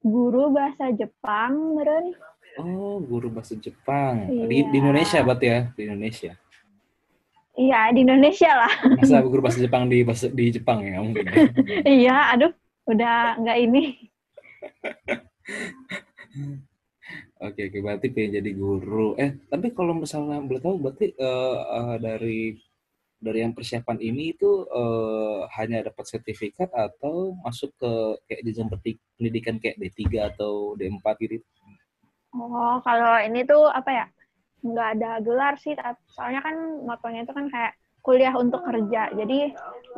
guru 0.00 0.50
bahasa 0.50 0.90
Jepang 0.90 1.76
meren 1.76 2.14
Oh, 2.58 2.98
guru 2.98 3.30
bahasa 3.30 3.54
Jepang 3.54 4.26
di, 4.26 4.42
Iya. 4.58 4.66
di 4.68 4.76
Indonesia 4.76 5.18
berarti 5.22 5.46
ya 5.46 5.60
di 5.70 5.82
Indonesia. 5.86 6.32
iya 7.52 7.80
di 7.90 8.00
Indonesia 8.00 8.50
lah 8.56 8.74
Masa 8.96 9.22
guru 9.22 9.38
bahasa 9.40 9.58
Jepang 9.58 9.86
di 9.86 10.02
bahasa, 10.02 10.26
di 10.26 10.50
Jepang 10.50 10.82
ya 10.82 10.98
mungkin. 10.98 11.24
ya? 11.24 11.34
iya 12.00 12.16
aduh 12.32 12.50
udah 12.84 13.38
nggak 13.38 13.58
ini 13.60 13.82
Oke, 17.40 17.60
oke, 17.72 17.78
berarti 17.80 18.06
pengen 18.12 18.36
jadi 18.38 18.50
guru. 18.52 19.16
Eh, 19.16 19.30
tapi 19.48 19.72
kalau 19.72 19.94
misalnya 19.96 20.38
boleh 20.44 20.60
tahu, 20.60 20.76
berarti 20.76 21.06
eh, 21.16 21.58
eh, 21.78 21.96
dari 21.96 22.40
dari 23.20 23.38
yang 23.44 23.52
persiapan 23.56 23.98
ini 24.00 24.36
itu 24.36 24.50
eh, 24.68 25.38
hanya 25.56 25.78
dapat 25.88 26.04
sertifikat 26.12 26.68
atau 26.72 27.32
masuk 27.44 27.70
ke 27.80 27.92
kayak 28.28 28.42
jenjang 28.44 28.68
pendidikan 29.16 29.56
kayak 29.62 29.76
D3 29.80 30.28
atau 30.32 30.76
D4 30.76 31.16
gitu? 31.24 31.40
oh 32.30 32.78
kalau 32.86 33.18
ini 33.26 33.42
tuh 33.42 33.66
apa 33.66 33.90
ya 33.90 34.06
nggak 34.62 34.88
ada 34.98 35.10
gelar 35.24 35.54
sih 35.58 35.74
soalnya 36.14 36.40
kan 36.44 36.54
motonya 36.84 37.24
itu 37.26 37.32
kan 37.32 37.46
kayak 37.48 37.72
kuliah 38.04 38.32
untuk 38.36 38.60
kerja 38.62 39.10
jadi 39.16 39.38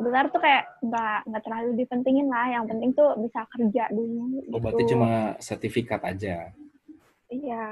gelar 0.01 0.25
tuh 0.33 0.41
kayak 0.41 0.63
nggak 0.81 1.17
nggak 1.29 1.43
terlalu 1.43 1.69
dipentingin 1.83 2.27
lah 2.31 2.47
yang 2.49 2.65
penting 2.65 2.91
tuh 2.95 3.13
bisa 3.19 3.45
kerja 3.53 3.91
dulu 3.91 4.41
Oh, 4.49 4.59
berarti 4.61 4.83
gitu. 4.85 4.93
cuma 4.97 5.37
sertifikat 5.41 6.01
aja. 6.05 6.53
Iya 7.35 7.63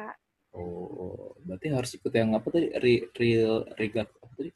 Oh, 0.52 1.32
berarti 1.48 1.68
harus 1.72 1.92
ikut 1.96 2.12
yang 2.12 2.36
apa 2.36 2.48
tadi? 2.52 2.68
Re, 2.84 2.96
real, 3.16 3.56
regat, 3.80 4.08
apa 4.20 4.34
tadi? 4.36 4.52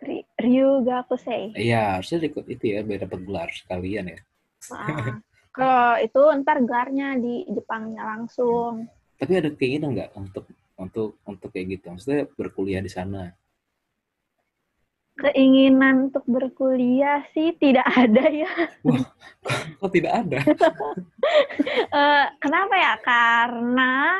Ry- 0.00 0.28
Ryugakusei 0.40 1.52
Iya, 1.52 2.00
harusnya 2.00 2.18
ikut 2.32 2.46
itu 2.48 2.64
ya, 2.72 2.80
biar 2.80 3.00
dapat 3.04 3.20
gelar 3.28 3.48
sekalian 3.52 4.04
ya. 4.16 4.18
Ah, 4.72 5.20
kalau 5.52 5.84
itu 6.06 6.20
ntar 6.40 6.56
gelarnya 6.64 7.08
di 7.20 7.44
Jepangnya 7.52 8.02
langsung. 8.08 8.88
Tapi 9.20 9.32
ada 9.36 9.50
keinginan 9.52 9.90
nggak 9.92 10.10
untuk 10.16 10.44
untuk 10.80 11.08
untuk 11.28 11.48
kayak 11.52 11.66
gitu? 11.76 11.92
Maksudnya 11.92 12.24
berkuliah 12.38 12.80
di 12.80 12.88
sana? 12.88 13.36
Keinginan 15.20 16.08
untuk 16.08 16.24
berkuliah 16.24 17.20
sih 17.36 17.52
tidak 17.60 17.84
ada 18.08 18.24
ya. 18.24 18.50
Kok 19.80 19.90
tidak 19.92 20.12
ada? 20.26 20.38
Eh, 21.90 22.26
kenapa 22.42 22.74
ya? 22.74 22.94
Karena 23.02 24.18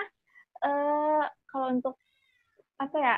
eh, 0.62 1.24
kalau 1.50 1.66
untuk 1.74 1.94
apa 2.78 2.96
ya? 2.98 3.16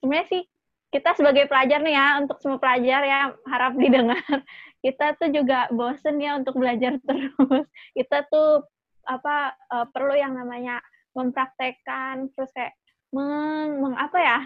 Sebenarnya 0.00 0.26
sih 0.30 0.42
kita 0.88 1.12
sebagai 1.14 1.44
pelajar 1.46 1.84
nih 1.84 1.94
ya, 1.94 2.06
untuk 2.22 2.40
semua 2.40 2.56
pelajar 2.58 3.00
ya 3.04 3.20
harap 3.44 3.76
didengar. 3.76 4.22
Kita 4.84 5.18
tuh 5.18 5.28
juga 5.34 5.66
bosen 5.74 6.22
ya 6.22 6.38
untuk 6.38 6.56
belajar 6.56 6.96
terus. 7.02 7.66
Kita 7.92 8.24
tuh 8.30 8.64
apa 9.04 9.52
eh, 9.54 9.86
perlu 9.90 10.14
yang 10.16 10.32
namanya 10.38 10.80
mempraktekkan 11.12 12.30
terus 12.32 12.50
kayak 12.54 12.74
meng, 13.12 13.82
meng- 13.82 13.98
apa 13.98 14.18
ya? 14.18 14.38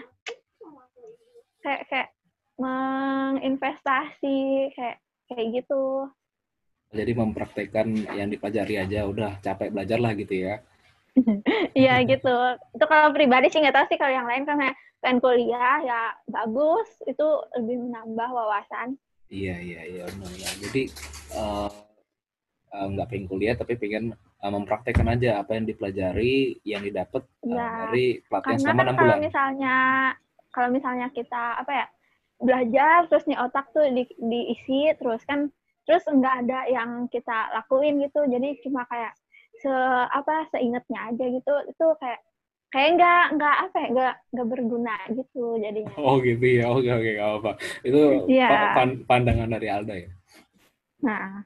Kayak 1.63 1.81
kayak 1.87 2.09
menginvestasi 2.63 4.37
kayak 4.75 4.97
kayak 5.27 5.47
gitu. 5.61 6.07
Jadi 6.93 7.11
mempraktekkan 7.11 7.87
yang 8.13 8.29
dipelajari 8.29 8.77
aja, 8.77 9.09
udah 9.09 9.41
capek 9.41 9.73
belajar 9.73 9.97
lah 9.97 10.13
gitu 10.13 10.33
ya. 10.45 10.61
Iya 11.77 12.01
gitu. 12.05 12.33
Itu 12.73 12.85
kalau 12.85 13.13
pribadi 13.13 13.49
sih 13.49 13.61
nggak 13.61 13.73
tahu 13.73 13.85
sih 13.89 13.97
kalau 13.97 14.13
yang 14.13 14.25
lain 14.25 14.45
karena 14.45 14.73
pengen 14.97 15.19
kuliah 15.19 15.77
ya 15.83 16.01
bagus 16.25 16.87
itu 17.05 17.27
lebih 17.57 17.85
menambah 17.85 18.29
wawasan. 18.29 18.95
Iya 19.27 19.57
iya 19.57 19.81
iya 19.83 20.03
benar. 20.09 20.29
Jadi 20.61 20.81
eh, 21.33 21.69
eh, 22.73 22.87
nggak 22.93 23.07
pengen 23.09 23.25
kuliah 23.25 23.53
tapi 23.53 23.73
pengen 23.77 24.13
eh, 24.13 24.51
mempraktekkan 24.53 25.07
aja 25.09 25.41
apa 25.41 25.57
yang 25.57 25.65
dipelajari, 25.65 26.61
yang 26.65 26.81
didapat 26.81 27.25
eh, 27.25 27.49
Iya. 27.49 27.67
dari 27.89 28.05
pelatihan 28.25 28.49
Karena 28.53 28.61
selama 28.61 28.77
kan 28.77 28.85
enam 28.85 28.95
kalau 28.95 29.05
bulan. 29.09 29.19
misalnya 29.21 29.75
kalau 30.53 30.69
misalnya 30.69 31.07
kita 31.09 31.43
apa 31.57 31.71
ya 31.73 31.85
belajar 32.41 33.05
terus 33.11 33.25
nih 33.29 33.37
otak 33.39 33.69
tuh 33.75 33.85
di, 33.91 34.03
diisi 34.17 34.93
terus 34.97 35.21
kan 35.27 35.49
terus 35.83 36.03
nggak 36.07 36.35
ada 36.47 36.59
yang 36.71 37.11
kita 37.11 37.53
lakuin 37.59 37.99
gitu. 37.99 38.23
Jadi 38.25 38.63
cuma 38.63 38.87
kayak 38.87 39.13
se 39.59 39.73
apa 40.09 40.47
seingatnya 40.51 41.11
aja 41.11 41.25
gitu. 41.27 41.53
Itu 41.69 41.85
kayak 41.99 42.19
kayak 42.73 42.89
nggak 42.97 43.25
nggak 43.37 43.55
apa 43.69 43.77
ya 43.77 43.87
nggak 43.93 44.13
nggak 44.33 44.47
berguna 44.49 44.95
gitu 45.13 45.43
jadinya. 45.61 45.93
Oh 45.99 46.17
gitu 46.23 46.45
ya, 46.45 46.65
oke 46.73 46.89
oke 46.89 47.09
gak 47.19 47.31
apa. 47.43 47.51
Itu 47.85 48.01
pa- 48.49 48.71
pan- 48.73 49.01
pandangan 49.05 49.49
dari 49.51 49.67
Alda 49.69 49.95
ya. 49.97 50.09
nah. 51.03 51.43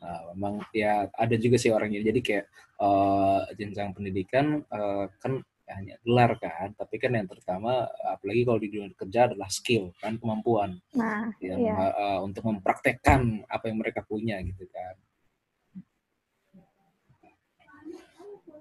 Nah, 0.00 0.32
memang 0.32 0.64
ya 0.72 1.12
ada 1.12 1.36
juga 1.36 1.60
sih 1.60 1.68
orangnya. 1.68 2.00
Jadi 2.00 2.20
kayak 2.24 2.44
eh, 2.80 3.40
jenjang 3.60 3.92
pendidikan 3.92 4.64
eh, 4.64 5.04
kan 5.20 5.44
hanya 5.72 5.94
gelar 6.00 6.34
kan, 6.36 6.74
tapi 6.74 6.96
kan 6.96 7.12
yang 7.12 7.24
terutama 7.24 7.84
apalagi 8.04 8.42
kalau 8.42 8.58
di 8.58 8.68
dunia 8.68 8.90
kerja 8.92 9.26
adalah 9.26 9.46
skill 9.46 9.94
kan 9.96 10.16
kemampuan 10.16 10.76
nah 10.92 11.30
yang 11.38 11.58
Iya. 11.60 11.74
eh, 11.92 12.18
untuk 12.20 12.42
mempraktekkan 12.44 13.20
apa 13.46 13.64
yang 13.66 13.78
mereka 13.78 14.02
punya 14.02 14.38
gitu 14.40 14.66
kan. 14.66 14.94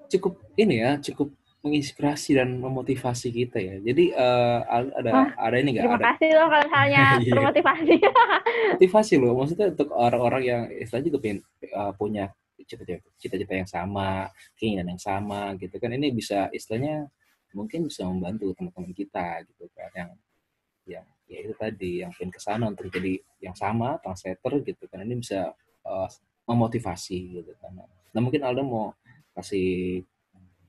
Cukup 0.09 0.41
ini 0.55 0.81
ya, 0.81 0.97
cukup 0.99 1.29
menginspirasi 1.59 2.33
dan 2.33 2.55
memotivasi 2.55 3.29
kita 3.29 3.59
ya. 3.59 3.75
Jadi 3.77 4.15
Al- 4.15 4.95
ada 4.95 5.11
Wah, 5.11 5.29
ada 5.37 5.55
ini 5.59 5.75
nggak? 5.75 5.85
terima 5.85 6.01
kasih 6.01 6.29
loh 6.33 6.47
kalau 6.47 6.63
misalnya 6.65 7.03
Iya. 7.19 7.31
termotivasi 7.35 7.93
motivasi 8.73 9.13
loh. 9.19 9.31
Maksudnya 9.35 9.67
untuk 9.69 9.89
orang-orang 9.91 10.41
yang 10.41 10.61
istilahnya 10.71 11.07
juga 11.07 11.19
pengen 11.19 11.39
eh, 11.61 11.91
punya 11.93 12.25
cita-cita 13.17 13.53
yang 13.57 13.69
sama, 13.69 14.29
keinginan 14.59 14.93
yang 14.93 15.01
sama 15.01 15.57
gitu 15.57 15.81
kan. 15.81 15.89
Ini 15.95 16.13
bisa 16.13 16.51
istilahnya 16.53 17.09
mungkin 17.57 17.89
bisa 17.89 18.05
membantu 18.05 18.53
teman-teman 18.53 18.93
kita 18.93 19.41
gitu 19.49 19.65
kan 19.73 19.89
yang 19.97 20.11
yang 20.85 21.05
ya 21.25 21.37
itu 21.45 21.53
tadi 21.57 21.91
yang 22.05 22.13
pengen 22.13 22.29
ke 22.33 22.41
sana 22.41 22.69
untuk 22.69 22.85
jadi 22.93 23.17
yang 23.41 23.57
sama 23.57 23.97
translator 24.01 24.61
gitu 24.61 24.85
kan. 24.85 25.01
Ini 25.01 25.15
bisa 25.17 25.53
eh, 25.85 26.09
memotivasi 26.45 27.41
gitu 27.41 27.53
kan. 27.57 27.73
Nah 28.13 28.21
mungkin 28.21 28.41
Alda 28.45 28.61
mau 28.61 28.93
kasih 29.33 30.01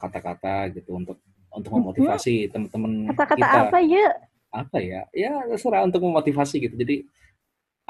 kata-kata 0.01 0.73
gitu 0.73 0.97
untuk 0.97 1.21
untuk 1.51 1.73
memotivasi 1.77 2.49
teman-teman 2.49 3.11
kata-kata 3.13 3.37
kita. 3.37 3.61
apa 3.69 3.79
ya? 3.83 4.09
Apa 4.51 4.79
ya? 4.81 5.03
Ya 5.13 5.33
terserah 5.47 5.85
untuk 5.85 6.05
memotivasi 6.07 6.57
gitu. 6.65 6.75
Jadi 6.79 7.05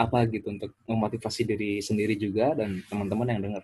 apa 0.01 0.25
gitu 0.33 0.49
untuk 0.49 0.73
memotivasi 0.89 1.45
diri 1.45 1.73
sendiri 1.85 2.17
juga 2.17 2.57
dan 2.57 2.81
teman-teman 2.89 3.37
yang 3.37 3.41
dengar 3.45 3.63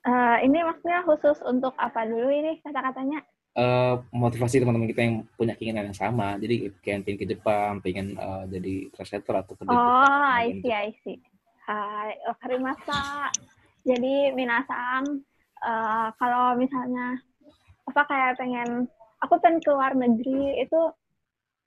Eh, 0.00 0.36
ini 0.48 0.64
maksudnya 0.64 1.04
khusus 1.04 1.44
untuk 1.44 1.76
apa 1.76 2.08
dulu 2.08 2.32
ini 2.32 2.56
kata-katanya 2.64 3.20
Eh, 3.50 3.94
motivasi 4.14 4.62
teman-teman 4.62 4.88
kita 4.94 5.02
yang 5.02 5.16
punya 5.34 5.58
keinginan 5.58 5.90
yang 5.90 5.98
sama 5.98 6.38
jadi 6.38 6.70
kayak 6.80 7.02
pengen 7.02 7.18
ke 7.18 7.26
Jepang 7.26 7.72
pengen 7.82 8.14
eh, 8.14 8.44
jadi 8.46 8.74
translator 8.94 9.34
atau 9.42 9.52
kerja 9.58 9.74
di 9.74 9.76
Oh, 9.76 10.30
I 10.30 10.46
see, 10.62 10.72
I 10.72 10.88
see. 11.02 11.18
Hai, 11.66 12.14
wakarimashita. 12.30 13.30
Jadi, 13.84 14.32
minasang, 14.38 15.22
eh, 15.66 16.08
kalau 16.16 16.56
misalnya, 16.56 17.18
apa 17.90 18.02
kayak 18.06 18.38
pengen, 18.38 18.86
aku 19.20 19.34
pengen 19.42 19.58
ke 19.60 19.70
luar 19.70 19.92
negeri, 19.98 20.62
itu 20.62 20.80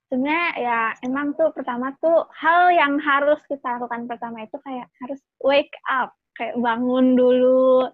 sebenarnya 0.08 0.48
ya 0.60 0.80
emang 1.04 1.36
tuh 1.36 1.52
pertama 1.52 1.92
tuh 2.00 2.26
hal 2.32 2.72
yang 2.72 2.96
harus 3.00 3.40
kita 3.48 3.80
lakukan 3.80 4.08
pertama 4.08 4.44
itu 4.44 4.56
kayak 4.64 4.88
harus 5.04 5.20
wake 5.44 5.72
up, 5.88 6.16
kayak 6.36 6.56
bangun 6.58 7.12
dulu. 7.12 7.88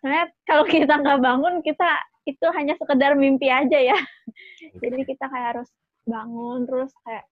Sebenarnya 0.00 0.26
kalau 0.48 0.64
kita 0.64 0.94
nggak 0.96 1.20
bangun, 1.20 1.54
kita 1.60 1.90
itu 2.24 2.46
hanya 2.56 2.74
sekedar 2.80 3.12
mimpi 3.20 3.52
aja 3.52 3.76
ya. 3.76 3.98
Jadi 4.80 5.04
kita 5.04 5.28
kayak 5.28 5.48
harus 5.56 5.68
bangun, 6.08 6.64
terus 6.64 6.88
kayak 7.04 7.24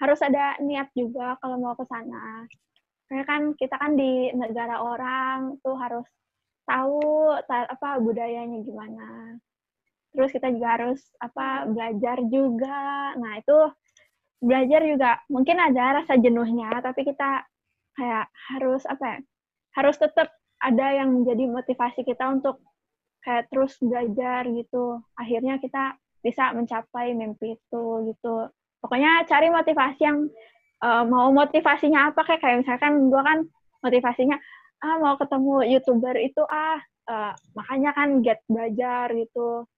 harus 0.00 0.20
ada 0.24 0.56
niat 0.64 0.88
juga 0.96 1.36
kalau 1.44 1.60
mau 1.60 1.76
ke 1.76 1.84
sana. 1.84 2.48
Karena 3.12 3.24
kan 3.28 3.42
kita 3.60 3.76
kan 3.76 3.92
di 3.92 4.32
negara 4.32 4.80
orang 4.80 5.60
tuh 5.60 5.76
harus 5.76 6.08
tahu 6.64 7.36
ta- 7.44 7.68
apa 7.68 8.00
budayanya 8.00 8.64
gimana. 8.64 9.36
Terus 10.16 10.32
kita 10.32 10.48
juga 10.48 10.80
harus 10.80 11.00
apa 11.20 11.68
belajar 11.68 12.24
juga. 12.24 13.12
Nah, 13.20 13.36
itu 13.36 13.58
belajar 14.40 14.80
juga 14.80 15.10
mungkin 15.28 15.60
ada 15.60 16.00
rasa 16.00 16.16
jenuhnya, 16.16 16.72
tapi 16.80 17.04
kita 17.04 17.44
kayak 18.00 18.32
harus 18.48 18.82
apa 18.88 19.04
ya? 19.04 19.18
Harus 19.76 19.96
tetap 20.00 20.32
ada 20.64 20.86
yang 20.96 21.20
menjadi 21.20 21.44
motivasi 21.52 22.08
kita 22.08 22.24
untuk 22.32 22.64
kayak 23.20 23.52
terus 23.52 23.76
belajar 23.84 24.48
gitu. 24.48 25.04
Akhirnya 25.20 25.60
kita 25.60 26.00
bisa 26.24 26.56
mencapai 26.56 27.12
mimpi 27.12 27.60
itu 27.60 27.84
gitu. 28.08 28.48
Pokoknya 28.80 29.28
cari 29.28 29.52
motivasi 29.52 30.00
yang 30.00 30.18
eh, 30.80 31.04
mau 31.04 31.28
motivasinya 31.36 32.12
apa 32.12 32.24
kayak 32.24 32.40
kayak 32.40 32.58
misalkan 32.64 33.12
gue 33.12 33.22
kan 33.22 33.38
motivasinya 33.84 34.36
ah 34.84 34.96
mau 35.00 35.16
ketemu 35.20 35.54
youtuber 35.76 36.16
itu 36.16 36.42
ah 36.48 36.80
eh, 37.08 37.32
makanya 37.52 37.90
kan 37.92 38.24
get 38.24 38.40
belajar 38.48 39.12
gitu. 39.12 39.68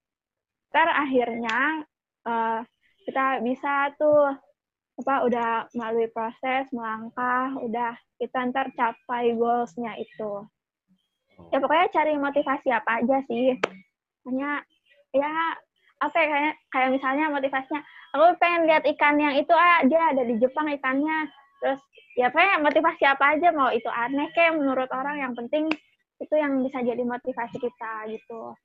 Ntar 0.70 0.88
akhirnya 0.94 1.58
eh, 2.30 2.60
kita 3.10 3.42
bisa 3.42 3.90
tuh 3.98 4.34
apa 4.96 5.14
udah 5.28 5.50
melalui 5.76 6.08
proses 6.08 6.66
melangkah 6.72 7.52
udah 7.60 7.92
kita 8.16 8.48
ntar 8.48 8.72
capai 8.72 9.36
goalsnya 9.36 9.92
itu 10.00 10.46
ya 11.52 11.58
pokoknya 11.60 11.86
cari 11.92 12.12
motivasi 12.16 12.68
apa 12.72 12.90
aja 13.02 13.16
sih. 13.28 13.56
Hanya 14.26 14.62
ya 15.14 15.30
apa 15.96 16.16
ya 16.20 16.26
kayak 16.28 16.54
kayak 16.68 16.90
misalnya 16.92 17.32
motivasinya 17.32 17.80
aku 18.12 18.36
pengen 18.36 18.68
lihat 18.68 18.84
ikan 18.96 19.16
yang 19.16 19.34
itu 19.40 19.54
ah 19.56 19.80
dia 19.88 20.12
ada 20.12 20.22
di 20.24 20.34
Jepang 20.36 20.68
ikannya. 20.68 21.28
Terus 21.62 21.80
ya 22.16 22.28
pokoknya 22.28 22.60
motivasi 22.60 23.02
apa 23.08 23.24
aja 23.36 23.48
mau 23.52 23.70
itu 23.72 23.88
aneh 23.88 24.28
kayak 24.36 24.56
menurut 24.56 24.88
orang 24.92 25.20
yang 25.20 25.32
penting 25.32 25.68
itu 26.16 26.34
yang 26.36 26.64
bisa 26.64 26.80
jadi 26.80 27.02
motivasi 27.04 27.56
kita 27.60 27.92
gitu. 28.12 28.56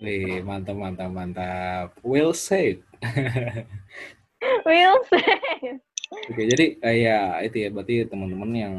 Wih, 0.00 0.44
mantap 0.44 0.76
mantap 0.76 1.08
mantap. 1.08 1.96
Well 2.04 2.36
said 2.36 2.84
will 4.66 5.00
say. 5.08 5.80
Oke, 6.06 6.42
jadi 6.46 6.66
eh, 6.78 6.96
ya 7.02 7.18
itu 7.42 7.56
ya 7.66 7.68
berarti 7.72 8.06
teman-teman 8.06 8.50
yang 8.54 8.74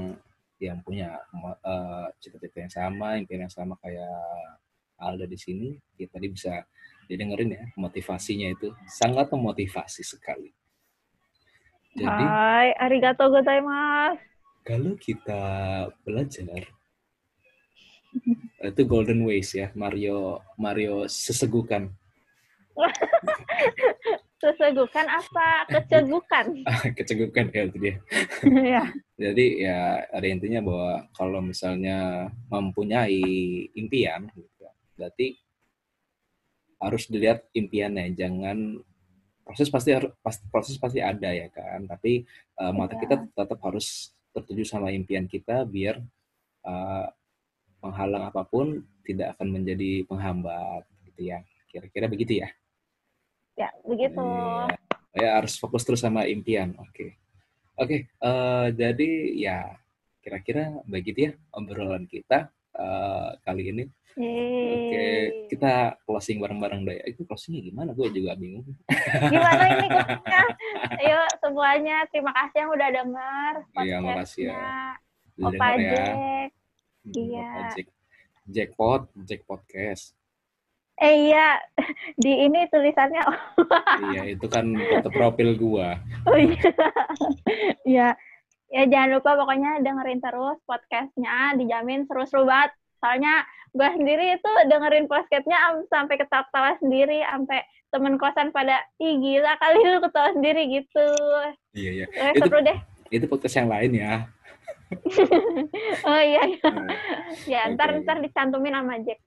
yang 0.59 0.81
punya 0.81 1.17
eh, 1.63 2.07
cita-cita 2.21 2.57
yang 2.63 2.73
sama, 2.73 3.07
impian 3.17 3.45
yang 3.45 3.53
sama 3.53 3.77
kayak 3.81 4.59
Alda 4.97 5.29
di 5.29 5.37
sini, 5.37 5.77
ya 5.93 6.09
tadi 6.09 6.25
bisa 6.33 6.65
didengerin 7.05 7.53
ya 7.53 7.63
motivasinya 7.77 8.49
itu 8.49 8.73
sangat 8.89 9.29
memotivasi 9.29 10.01
sekali. 10.01 10.49
Jadi 11.97 12.23
Hai 12.25 12.73
arigato 12.77 13.29
gozaimasu 13.29 14.27
kalau 14.67 14.99
kita 14.99 15.43
belajar 16.03 16.67
itu 18.59 18.81
golden 18.83 19.23
ways 19.23 19.55
ya 19.55 19.71
Mario 19.71 20.43
Mario 20.59 21.07
sesegukan 21.07 21.87
sesegukan 24.37 25.05
apa 25.09 25.65
kecegukan 25.65 26.45
kecegukan 26.97 27.45
ya 27.49 27.61
itu 27.65 27.77
dia. 27.81 27.95
ya 28.77 28.83
Jadi 29.17 29.45
ya 29.65 30.05
ada 30.13 30.27
intinya 30.29 30.61
bahwa 30.61 30.93
kalau 31.17 31.41
misalnya 31.41 32.29
mempunyai 32.53 33.17
impian, 33.73 34.29
gitu, 34.37 34.69
berarti 34.93 35.41
harus 36.77 37.09
dilihat 37.09 37.49
impiannya, 37.57 38.13
jangan 38.13 38.77
proses 39.41 39.73
pasti 39.73 39.97
harus 39.97 40.13
proses 40.53 40.77
pasti 40.77 41.01
ada 41.01 41.33
ya 41.33 41.49
kan, 41.49 41.89
tapi 41.89 42.21
eh, 42.61 42.73
mata 42.77 42.93
Iya. 42.93 43.01
kita 43.09 43.15
tetap 43.33 43.59
harus 43.65 44.13
tertuju 44.37 44.61
sama 44.69 44.93
impian 44.93 45.25
kita 45.25 45.65
biar 45.65 45.97
eh, 46.61 47.07
penghalang 47.81 48.29
apa 48.29 48.45
pun 48.45 48.85
tidak 49.01 49.33
akan 49.33 49.49
menjadi 49.49 50.05
penghambat 50.05 50.85
gitu 51.09 51.33
ya. 51.33 51.41
Kira-kira 51.73 52.05
begitu 52.05 52.45
ya. 52.45 52.53
Ya 53.57 53.69
begitu 53.83 54.21
Iya. 54.21 54.77
Ya 55.17 55.29
harus 55.41 55.57
fokus 55.57 55.81
terus 55.81 55.97
sama 55.99 56.29
impian. 56.29 56.77
Oke. 56.77 57.17
Oke, 57.73 58.05
eh, 58.05 58.67
jadi 58.69 59.09
ya 59.33 59.57
kira-kira 60.21 60.77
begitu 60.85 61.29
ya 61.29 61.31
obrolan 61.49 62.05
kita 62.05 62.53
eh, 62.77 63.29
kali 63.41 63.73
ini. 63.73 63.83
Oke, 64.17 64.25
Yeay. 64.25 65.45
kita 65.45 65.93
closing 66.05 66.41
bareng-bareng 66.41 66.81
deh. 66.85 66.97
Itu 67.05 67.21
closingnya 67.25 67.61
gimana? 67.61 67.93
Gue 67.93 68.09
juga 68.09 68.33
bingung. 68.33 68.65
Gimana 69.33 69.63
ini 69.77 69.85
closingnya? 69.89 70.41
Ayo 70.97 71.21
semuanya, 71.37 71.97
terima 72.09 72.33
kasih 72.33 72.65
yang 72.65 72.71
udah 72.73 72.89
denger 72.97 73.53
Iya, 73.77 73.97
makasih 74.01 74.43
ya. 74.49 74.57
Opa 75.37 75.67
ya. 75.77 75.81
Jack. 75.93 76.13
Hmm, 76.17 77.13
Iya. 77.13 77.49
Jackpot, 78.49 79.01
Jack 79.21 79.45
Podcast. 79.45 80.16
Eh 80.97 81.29
iya, 81.29 81.61
di 82.21 82.49
ini 82.49 82.65
tulisannya 82.73 83.21
iya, 84.13 84.21
itu 84.33 84.49
kan 84.49 84.65
foto 84.73 85.09
profil 85.13 85.53
gua. 85.53 86.01
oh 86.29 86.37
iya. 86.37 86.69
Iya. 87.85 88.07
Ya 88.67 88.83
jangan 88.83 89.15
lupa 89.15 89.39
pokoknya 89.39 89.79
dengerin 89.79 90.19
terus 90.19 90.59
podcastnya, 90.67 91.55
dijamin 91.55 92.03
seru-seru 92.03 92.43
banget. 92.43 92.75
Soalnya 92.99 93.45
gue 93.71 93.89
sendiri 93.93 94.35
itu 94.35 94.51
dengerin 94.67 95.05
podcastnya 95.07 95.55
am- 95.69 95.87
sampai 95.87 96.17
ketawa-ketawa 96.19 96.75
sendiri, 96.81 97.21
sampai 97.23 97.61
temen 97.93 98.19
kosan 98.19 98.51
pada, 98.51 98.83
ih 98.99 99.21
gila 99.23 99.55
kali 99.61 99.79
lu 99.79 100.03
ketawa 100.03 100.29
sendiri 100.35 100.61
gitu. 100.67 101.07
Iya, 101.77 101.91
iya. 102.03 102.05
Eh, 102.11 102.31
Itu- 102.35 102.49
seru 102.49 102.59
deh. 102.59 102.77
Itu 103.07 103.25
podcast 103.31 103.55
yang 103.55 103.69
lain 103.71 103.91
ya. 103.95 104.13
oh 106.11 106.19
iya, 106.19 106.41
iya. 106.47 106.67
Nah, 106.67 106.91
ya 107.47 107.61
ntar 107.71 107.95
Oke. 107.95 108.03
ntar 108.03 108.17
dicantumin 108.19 108.75
sama 108.75 108.99
Jack. 108.99 109.19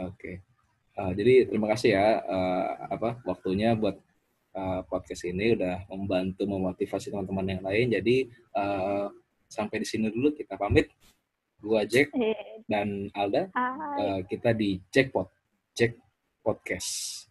Oke. 0.00 0.40
Uh, 0.96 1.12
jadi 1.12 1.44
terima 1.52 1.68
kasih 1.68 1.92
ya 1.92 2.24
uh, 2.24 2.88
apa 2.88 3.20
waktunya 3.28 3.76
buat 3.76 4.00
uh, 4.56 4.80
podcast 4.88 5.28
ini 5.28 5.52
udah 5.52 5.84
membantu 5.92 6.48
memotivasi 6.48 7.12
teman-teman 7.12 7.52
yang 7.52 7.62
lain. 7.62 7.86
Jadi 7.92 8.16
uh, 8.56 9.12
sampai 9.44 9.84
di 9.84 9.86
sini 9.86 10.08
dulu 10.08 10.32
kita 10.32 10.56
pamit. 10.56 10.88
Gua 11.60 11.84
Jack 11.84 12.12
dan 12.68 13.12
Alda. 13.12 13.52
Uh, 13.52 14.20
kita 14.28 14.56
di 14.56 14.80
Jackpot, 14.88 15.28
Jack 15.76 15.96
Podcast. 16.40 17.24